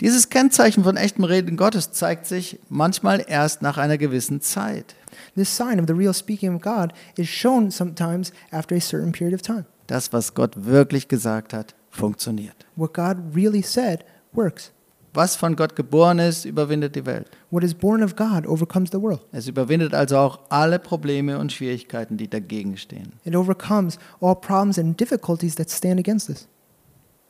Dieses 0.02 0.30
Kennzeichen 0.30 0.84
von 0.84 0.98
echtem 0.98 1.24
Reden 1.26 1.58
Gottes 1.58 1.92
zeigt 1.92 2.26
sich 2.26 2.60
manchmal 2.70 3.24
erst 3.28 3.62
nach 3.62 3.78
einer 3.78 4.00
gewissen 4.00 4.42
Zeit. 4.42 4.96
This 5.36 5.56
sign 5.56 5.80
of 5.80 5.86
the 5.88 5.94
real 5.94 6.14
speaking 6.14 6.56
of 6.56 6.62
God 6.64 6.92
is 7.18 7.30
shown 7.30 7.70
sometimes 7.70 8.34
after 8.50 8.76
a 8.76 8.80
certain 8.80 9.12
period 9.12 9.36
of 9.36 9.44
time. 9.44 9.66
Das, 9.86 10.12
was 10.12 10.34
Gott 10.34 10.54
wirklich 10.56 11.08
gesagt 11.08 11.54
hat, 11.54 11.76
funktioniert. 11.92 12.66
What 12.76 12.96
God 12.96 13.18
really 13.36 13.62
said 13.62 14.04
works. 14.34 14.72
Was 15.14 15.36
von 15.36 15.56
Gott 15.56 15.76
geboren 15.76 16.18
ist, 16.18 16.46
überwindet 16.46 16.96
die 16.96 17.06
Welt. 17.06 17.30
What 17.52 17.64
is 17.64 17.76
born 17.76 18.02
of 18.02 18.16
God 18.16 18.48
overcomes 18.48 18.90
the 18.92 19.00
world. 19.00 19.22
Es 19.32 19.48
überwindet 19.48 19.94
also 19.94 20.18
auch 20.18 20.40
alle 20.50 20.80
Probleme 20.80 21.38
und 21.38 21.52
Schwierigkeiten, 21.52 22.18
die 22.18 22.28
dagegen 22.28 22.76
stehen. 22.76 23.14
It 23.24 23.36
overcomes 23.36 24.00
all 24.20 24.36
problems 24.36 24.80
and 24.80 25.00
difficulties 25.00 25.54
that 25.56 25.70
stand 25.70 26.00
against 26.00 26.28
us. 26.28 26.48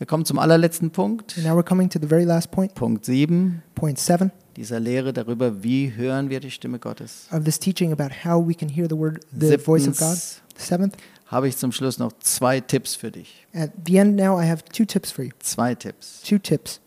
Wir 0.01 0.07
kommen 0.07 0.25
zum 0.25 0.39
allerletzten 0.39 0.89
Punkt. 0.89 1.37
Now 1.43 1.55
we're 1.55 1.61
coming 1.61 1.87
to 1.87 1.99
the 2.01 2.07
very 2.07 2.23
last 2.23 2.49
point, 2.49 2.73
Punkt 2.73 3.05
7 3.05 3.61
point 3.75 3.99
seven 3.99 4.31
dieser 4.57 4.79
Lehre 4.79 5.13
darüber, 5.13 5.61
wie 5.61 5.93
hören 5.95 6.31
wir 6.31 6.39
die 6.39 6.49
Stimme 6.49 6.79
Gottes. 6.79 7.27
of 7.31 7.43
this 7.43 7.59
teaching 7.59 7.91
about 7.93 8.09
how 8.25 8.43
we 8.43 8.55
can 8.55 8.67
hear 8.67 8.87
the 8.89 8.97
word, 8.97 9.23
the 9.31 9.59
voice 9.59 9.87
of 9.87 9.99
God. 9.99 10.17
Siebtens 10.17 10.41
Seventh, 10.55 10.97
habe 11.27 11.47
ich 11.47 11.55
zum 11.55 11.71
Schluss 11.71 11.99
noch 11.99 12.13
zwei 12.19 12.61
Tipps 12.61 12.95
für 12.95 13.11
dich. 13.11 13.45
at 13.53 13.69
the 13.85 13.97
end 13.97 14.15
now, 14.15 14.41
I 14.41 14.49
have 14.49 14.63
two 14.63 14.85
tips 14.85 15.11
for 15.11 15.23
you. 15.23 15.33
Zwei 15.37 15.75
Tipps. 15.75 16.23
Two 16.23 16.39
tips. 16.39 16.81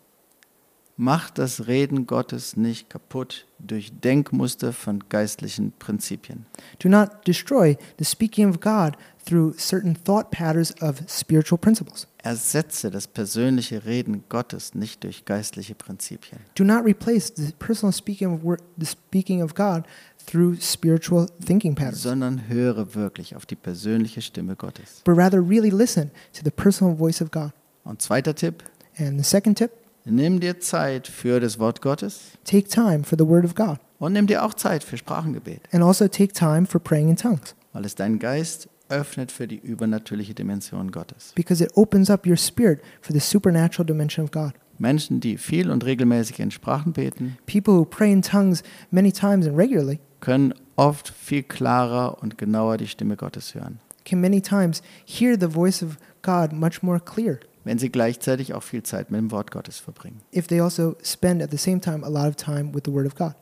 Mach 0.97 1.31
das 1.31 1.69
Reden 1.69 2.09
Gottes 2.09 2.57
nicht 2.57 2.91
kaputt 2.91 3.47
durch 3.61 3.93
Denkmuster 4.01 4.73
von 4.73 5.05
geistlichen 5.09 5.73
Prinzipien. 5.79 6.47
Do 6.81 6.89
not 6.89 7.11
destroy 7.29 7.77
the 7.97 8.05
speaking 8.05 8.51
of 8.51 8.59
God 8.59 8.97
through 9.25 9.55
certain 9.57 9.95
thought 9.95 10.33
patterns 10.33 10.75
of 10.83 10.97
spiritual 11.09 11.59
principles. 11.59 12.09
Ersetze 12.25 12.91
das 12.91 13.07
persönliche 13.07 13.85
Reden 13.85 14.25
Gottes 14.31 14.75
nicht 14.75 15.05
durch 15.05 15.25
geistliche 15.27 15.75
Prinzipien. 15.75 16.41
Do 16.55 16.65
not 16.65 16.85
replace 16.85 17.31
the 17.37 17.53
personal 17.59 17.93
speaking 17.93 18.33
of 18.35 18.43
wor- 18.43 18.59
the 18.79 18.87
speaking 18.87 19.43
of 19.43 19.55
God 19.55 19.83
through 20.27 20.57
spiritual 20.61 21.27
thinking 21.45 21.75
patterns, 21.75 22.03
sondern 22.03 22.49
höre 22.49 22.95
wirklich 22.95 23.37
auf 23.37 23.45
die 23.45 23.57
persönliche 23.57 24.23
Stimme 24.23 24.57
Gottes. 24.57 25.03
but 25.05 25.17
rather 25.19 25.39
really 25.39 25.69
listen 25.69 26.11
to 26.33 26.41
the 26.43 26.51
personal 26.51 26.97
voice 26.97 27.21
of 27.21 27.31
God. 27.31 27.51
Und 27.85 28.01
zweiter 28.01 28.35
Tipp, 28.35 28.65
And 28.97 29.19
the 29.23 29.29
second 29.29 29.59
tip, 29.59 29.71
nimm 30.07 30.41
dir 30.41 30.61
Zeit 30.61 31.07
für 31.07 31.41
das 31.41 31.59
Wort 31.59 31.83
Gottes 31.83 32.21
take 32.45 32.69
time 32.69 33.05
for 33.05 33.19
the 33.19 33.27
word 33.27 33.45
of 33.45 33.55
God, 33.55 33.77
und 33.99 34.15
nimm 34.15 34.27
dir 34.27 34.43
auch 34.45 34.55
Zeit 34.55 34.83
für 34.83 34.97
Sprachengebet, 34.97 35.61
and 35.73 35.83
also 35.85 36.09
take 36.09 36.33
time 36.33 36.65
for 36.65 36.81
praying 36.81 37.11
in 37.11 37.17
tongues, 37.17 37.55
weil 37.75 37.85
es 37.85 37.95
deinen 37.95 38.19
Geist 38.19 38.69
öffnet 38.89 39.33
für 39.33 39.47
die 39.49 39.59
übernatürliche 39.59 40.35
Dimension 40.35 40.91
Gottes. 40.91 41.33
because 41.35 41.63
it 41.65 41.71
opens 41.75 42.11
up 42.11 42.27
your 42.27 42.37
spirit 42.37 42.81
for 43.01 43.13
the 43.13 43.21
supernatural 43.21 43.87
dimension 43.87 44.25
of 44.25 44.31
God. 44.31 44.53
Menschen, 44.79 45.21
die 45.21 45.39
viel 45.39 45.71
und 45.71 45.85
regelmäßig 45.85 46.41
in 46.41 46.51
Sprachen 46.51 46.93
beten, 46.93 47.39
People 47.47 47.75
who 47.75 47.85
pray 47.85 48.13
in 48.13 48.23
tongues 48.23 48.63
many 48.91 49.13
times 49.13 49.47
and 49.47 49.57
regularly 49.57 50.01
können 50.21 50.53
oft 50.77 51.09
viel 51.11 51.43
klarer 51.45 52.21
und 52.23 52.39
genauer 52.39 52.77
die 52.77 52.89
Stimme 52.89 53.17
Gottes 53.17 53.55
hören, 53.55 53.79
can 54.05 54.21
many 54.21 54.41
times 54.43 54.83
hear 55.07 55.37
the 55.39 55.47
voice 55.49 55.83
of 55.83 55.97
God 56.23 56.53
much 56.53 56.83
more 56.83 56.99
clear 57.01 57.39
wenn 57.67 57.79
sie 57.79 57.89
gleichzeitig 57.91 58.53
auch 58.53 58.63
viel 58.63 58.83
Zeit 58.83 59.11
mit 59.11 59.19
dem 59.21 59.31
Wort 59.31 59.51
Gottes 59.51 59.79
verbringen. 59.79 60.21
if 60.33 60.47
they 60.49 60.61
also 60.61 60.97
spend 61.03 61.41
at 61.43 61.51
the 61.51 61.57
same 61.57 61.81
time 61.81 62.05
a 62.05 62.09
lot 62.09 62.29
of 62.29 62.37
time 62.37 62.75
with 62.75 62.83
the 62.85 62.93
word 62.93 63.07
of 63.07 63.15
God. 63.15 63.35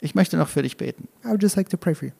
Ich 0.00 0.14
möchte 0.14 0.36
noch 0.36 0.48
für 0.48 0.62
dich 0.62 0.76
beten. 0.76 1.08
I 1.24 1.28
would 1.28 1.42
just 1.42 1.56
like 1.56 1.70
to 1.70 1.78
pray 1.78 1.94
for 1.94 2.08
you. 2.08 2.12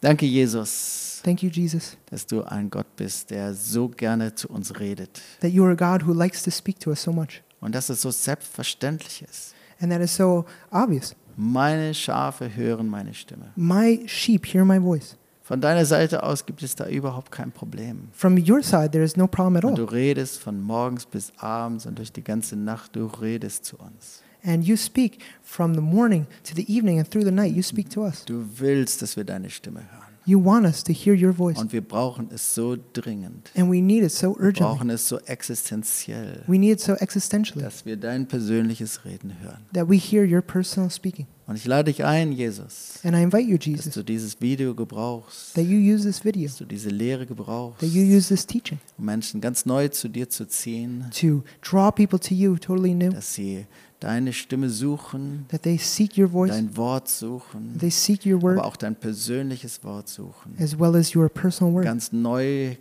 Danke, 0.00 0.26
Jesus, 0.26 1.20
Thank 1.24 1.42
you, 1.42 1.50
Jesus, 1.50 1.96
dass 2.10 2.24
du 2.26 2.42
ein 2.44 2.70
Gott 2.70 2.94
bist, 2.96 3.30
der 3.30 3.52
so 3.52 3.88
gerne 3.88 4.34
zu 4.34 4.48
uns 4.48 4.78
redet 4.78 5.20
that 5.40 5.50
you 5.50 5.64
are 5.64 5.72
a 5.72 5.74
God 5.74 6.06
who 6.06 6.12
likes 6.12 6.42
to 6.44 6.50
speak 6.50 6.78
to 6.80 6.90
us 6.90 7.02
so 7.02 7.12
much. 7.12 7.42
und 7.60 7.74
dass 7.74 7.88
es 7.88 8.02
so 8.02 8.10
selbstverständlich 8.10 9.22
ist. 9.28 9.54
And 9.80 9.92
that 9.92 10.00
is 10.00 10.14
so 10.14 10.44
obvious. 10.70 11.14
Meine 11.36 11.94
Schafe 11.94 12.54
hören 12.54 12.88
meine 12.88 13.14
Stimme. 13.14 13.52
My 13.56 14.02
sheep 14.08 14.46
hear 14.46 14.64
my 14.64 14.80
voice. 14.80 15.16
Von 15.42 15.60
deiner 15.60 15.84
Seite 15.86 16.22
aus 16.24 16.44
gibt 16.44 16.62
es 16.62 16.74
da 16.74 16.86
überhaupt 16.88 17.30
kein 17.32 17.50
Problem. 17.52 18.08
From 18.12 18.36
your 18.36 18.62
side, 18.62 18.90
there 18.90 19.02
is 19.04 19.16
no 19.16 19.26
problem 19.26 19.56
at 19.56 19.64
Und 19.64 19.78
du 19.78 19.86
all. 19.86 19.94
redest 19.94 20.38
von 20.40 20.60
morgens 20.60 21.06
bis 21.06 21.32
abends 21.38 21.86
und 21.86 21.98
durch 21.98 22.12
die 22.12 22.22
ganze 22.22 22.54
Nacht, 22.54 22.94
du 22.96 23.06
redest 23.06 23.64
zu 23.64 23.76
uns. 23.78 24.22
And 24.48 24.64
you 24.66 24.76
speak 24.76 25.18
from 25.42 25.74
the 25.74 25.80
morning 25.82 26.26
to 26.44 26.54
the 26.54 26.64
evening 26.72 26.98
and 26.98 27.06
through 27.08 27.24
the 27.24 27.30
night. 27.30 27.54
You 27.54 27.62
speak 27.62 27.90
to 27.90 28.04
us. 28.06 28.24
Du 28.24 28.44
willst, 28.58 29.02
dass 29.02 29.14
wir 29.16 29.24
deine 29.24 29.50
Stimme 29.50 29.80
hören. 29.80 30.04
You 30.24 30.38
want 30.44 30.66
us 30.66 30.82
to 30.84 30.92
hear 30.92 31.14
your 31.14 31.32
voice. 31.34 31.56
Und 31.58 31.72
wir 31.72 31.80
brauchen 31.80 32.28
es 32.30 32.54
so 32.54 32.76
dringend. 32.92 33.50
And 33.56 33.70
we 33.70 33.80
need 33.80 34.02
it 34.04 34.10
so 34.12 34.28
Wir 34.36 34.40
urgently. 34.46 34.62
brauchen 34.62 34.90
es 34.90 35.08
so 35.08 35.18
existenziell, 35.20 36.44
We 36.46 36.58
need 36.58 36.72
it 36.72 36.80
so 36.80 36.92
existentially 36.94 37.62
dass 37.62 37.84
wir 37.86 37.96
dein 37.96 38.26
persönliches 38.26 39.04
Reden 39.04 39.32
hören. 39.40 39.58
that 39.72 39.88
we 39.88 39.96
hear 39.96 40.24
your 40.24 40.42
personal 40.42 40.90
speaking. 40.90 41.26
Und 41.46 41.56
ich 41.56 41.64
lade 41.64 41.90
dich 41.90 42.04
ein, 42.04 42.32
Jesus, 42.32 42.98
And 43.04 43.16
I 43.16 43.22
invite 43.22 43.44
you, 43.48 43.56
dass 43.56 43.64
Jesus, 43.66 43.94
du 43.94 44.02
dieses 44.02 44.38
Video 44.40 44.74
gebrauchst, 44.74 45.54
that 45.54 45.64
you 45.64 45.78
use 45.78 46.04
this 46.06 46.22
video, 46.22 46.46
dass 46.46 46.58
du 46.58 46.66
diese 46.66 46.90
Lehre 46.90 47.24
gebrauchst, 47.24 47.80
that 47.80 47.88
you 47.88 48.02
use 48.02 48.28
this 48.28 48.44
teaching 48.46 48.78
um 48.98 49.06
Menschen 49.06 49.40
ganz 49.40 49.64
neu 49.64 49.88
zu 49.88 50.08
dir 50.08 50.28
zu 50.28 50.46
ziehen, 50.46 51.06
to 51.18 51.42
draw 51.62 51.90
people 51.90 52.18
to 52.20 52.34
you 52.34 52.56
totally 52.58 52.92
new, 52.92 53.10
dass 53.12 53.32
sie 53.32 53.64
deine 54.00 54.32
Stimme 54.32 54.70
suchen, 54.70 55.46
voice, 56.28 56.50
dein 56.50 56.76
Wort 56.76 57.08
suchen, 57.08 57.74
word, 58.40 58.58
aber 58.58 58.66
auch 58.66 58.76
dein 58.76 58.94
persönliches 58.94 59.82
Wort 59.82 60.08
suchen. 60.08 60.54
as 60.58 60.78
well 60.78 60.94
as 60.94 61.14
Ganz 61.84 62.12
neu 62.12 62.76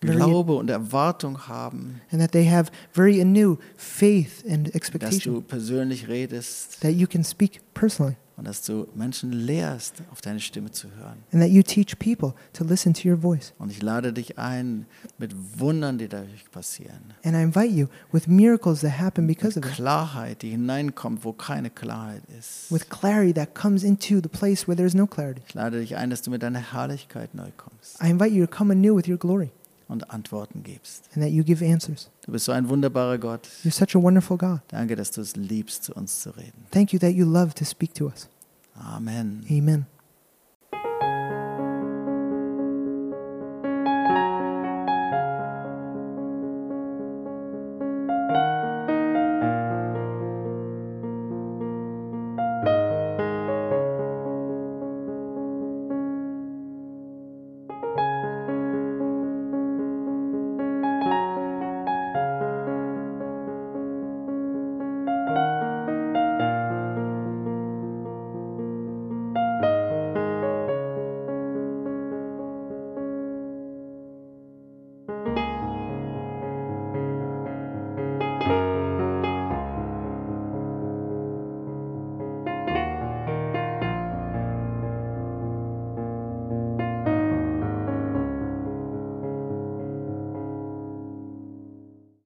Glaube 0.00 0.54
und 0.54 0.70
Erwartung 0.70 1.48
haben, 1.48 2.00
and 2.12 2.20
that 2.20 2.32
they 2.32 2.48
have 2.48 2.70
very 2.92 3.20
anew 3.20 3.56
faith 3.76 4.44
and 4.48 4.66
dass 4.68 4.74
expectation. 4.74 5.34
du 5.34 5.40
persönlich 5.40 6.06
redest 6.08 6.80
that 6.80 6.92
you 6.92 7.06
can 7.06 7.24
speak 7.24 7.60
personally, 7.74 8.16
und 8.38 8.46
dass 8.46 8.62
du 8.62 8.86
Menschen 8.94 9.32
lehrst, 9.32 9.94
auf 10.12 10.20
deine 10.20 10.38
Stimme 10.40 10.70
zu 10.70 10.88
hören. 10.96 11.18
and 11.32 11.42
that 11.42 11.50
you 11.50 11.62
teach 11.62 11.98
people 11.98 12.32
to 12.52 12.64
listen 12.64 12.94
to 12.94 13.08
your 13.08 13.16
voice. 13.20 13.52
Und 13.58 13.70
ich 13.70 13.82
lade 13.82 14.12
dich 14.12 14.38
ein 14.38 14.86
mit 15.18 15.34
Wundern, 15.58 15.98
die 15.98 16.08
dadurch 16.08 16.50
passieren. 16.50 17.12
And 17.24 17.34
I 17.36 17.42
invite 17.42 17.74
you 17.74 17.88
with 18.12 18.28
miracles 18.28 18.80
that 18.82 18.98
happen 18.98 19.26
because 19.26 19.56
Mit 19.58 19.64
of 19.66 19.70
it, 19.72 19.76
Klarheit, 19.76 20.42
die 20.42 20.50
hineinkommt, 20.50 21.24
wo 21.24 21.32
keine 21.32 21.68
Klarheit 21.68 22.22
ist. 22.38 22.70
with 22.70 22.88
clarity 22.88 23.34
that 23.34 23.54
comes 23.54 23.82
into 23.82 24.20
the 24.22 24.28
place 24.28 24.66
where 24.68 24.76
there 24.76 24.86
is 24.86 24.94
no 24.94 25.06
clarity. 25.06 25.42
Ich 25.48 25.54
lade 25.54 25.80
dich 25.80 25.96
ein, 25.96 26.08
dass 26.10 26.22
du 26.22 26.30
mit 26.30 26.42
deiner 26.42 26.72
Herrlichkeit 26.72 27.34
neu 27.34 27.48
kommst 27.56 28.00
I 28.02 28.08
invite 28.10 28.32
you 28.34 28.46
to 28.46 28.50
come 28.56 28.72
anew 28.72 28.94
with 28.96 29.08
your 29.08 29.18
glory 29.18 29.50
und 29.88 30.10
Antworten 30.10 30.62
gibst. 30.62 31.08
and 31.14 31.24
that 31.24 31.32
you 31.32 31.42
give 31.42 31.64
answers. 31.64 32.10
Du 32.24 32.32
bist 32.32 32.44
so 32.44 32.52
ein 32.52 32.68
wunderbarer 32.68 33.18
Gott. 33.18 33.48
You're 33.64 33.72
such 33.72 33.96
a 33.96 34.02
wonderful 34.02 34.36
God. 34.36 34.60
Danke, 34.68 34.94
dass 34.96 35.10
du 35.10 35.20
es 35.20 35.34
liebst, 35.36 35.84
zu 35.84 35.94
uns 35.94 36.20
zu 36.20 36.30
reden. 36.36 36.66
Thank 36.70 36.92
you 36.92 36.98
that 36.98 37.12
you 37.12 37.24
love 37.24 37.54
to 37.54 37.64
speak 37.64 37.94
to 37.94 38.06
us. 38.06 38.28
Amen. 38.74 39.44
Amen. 39.50 39.86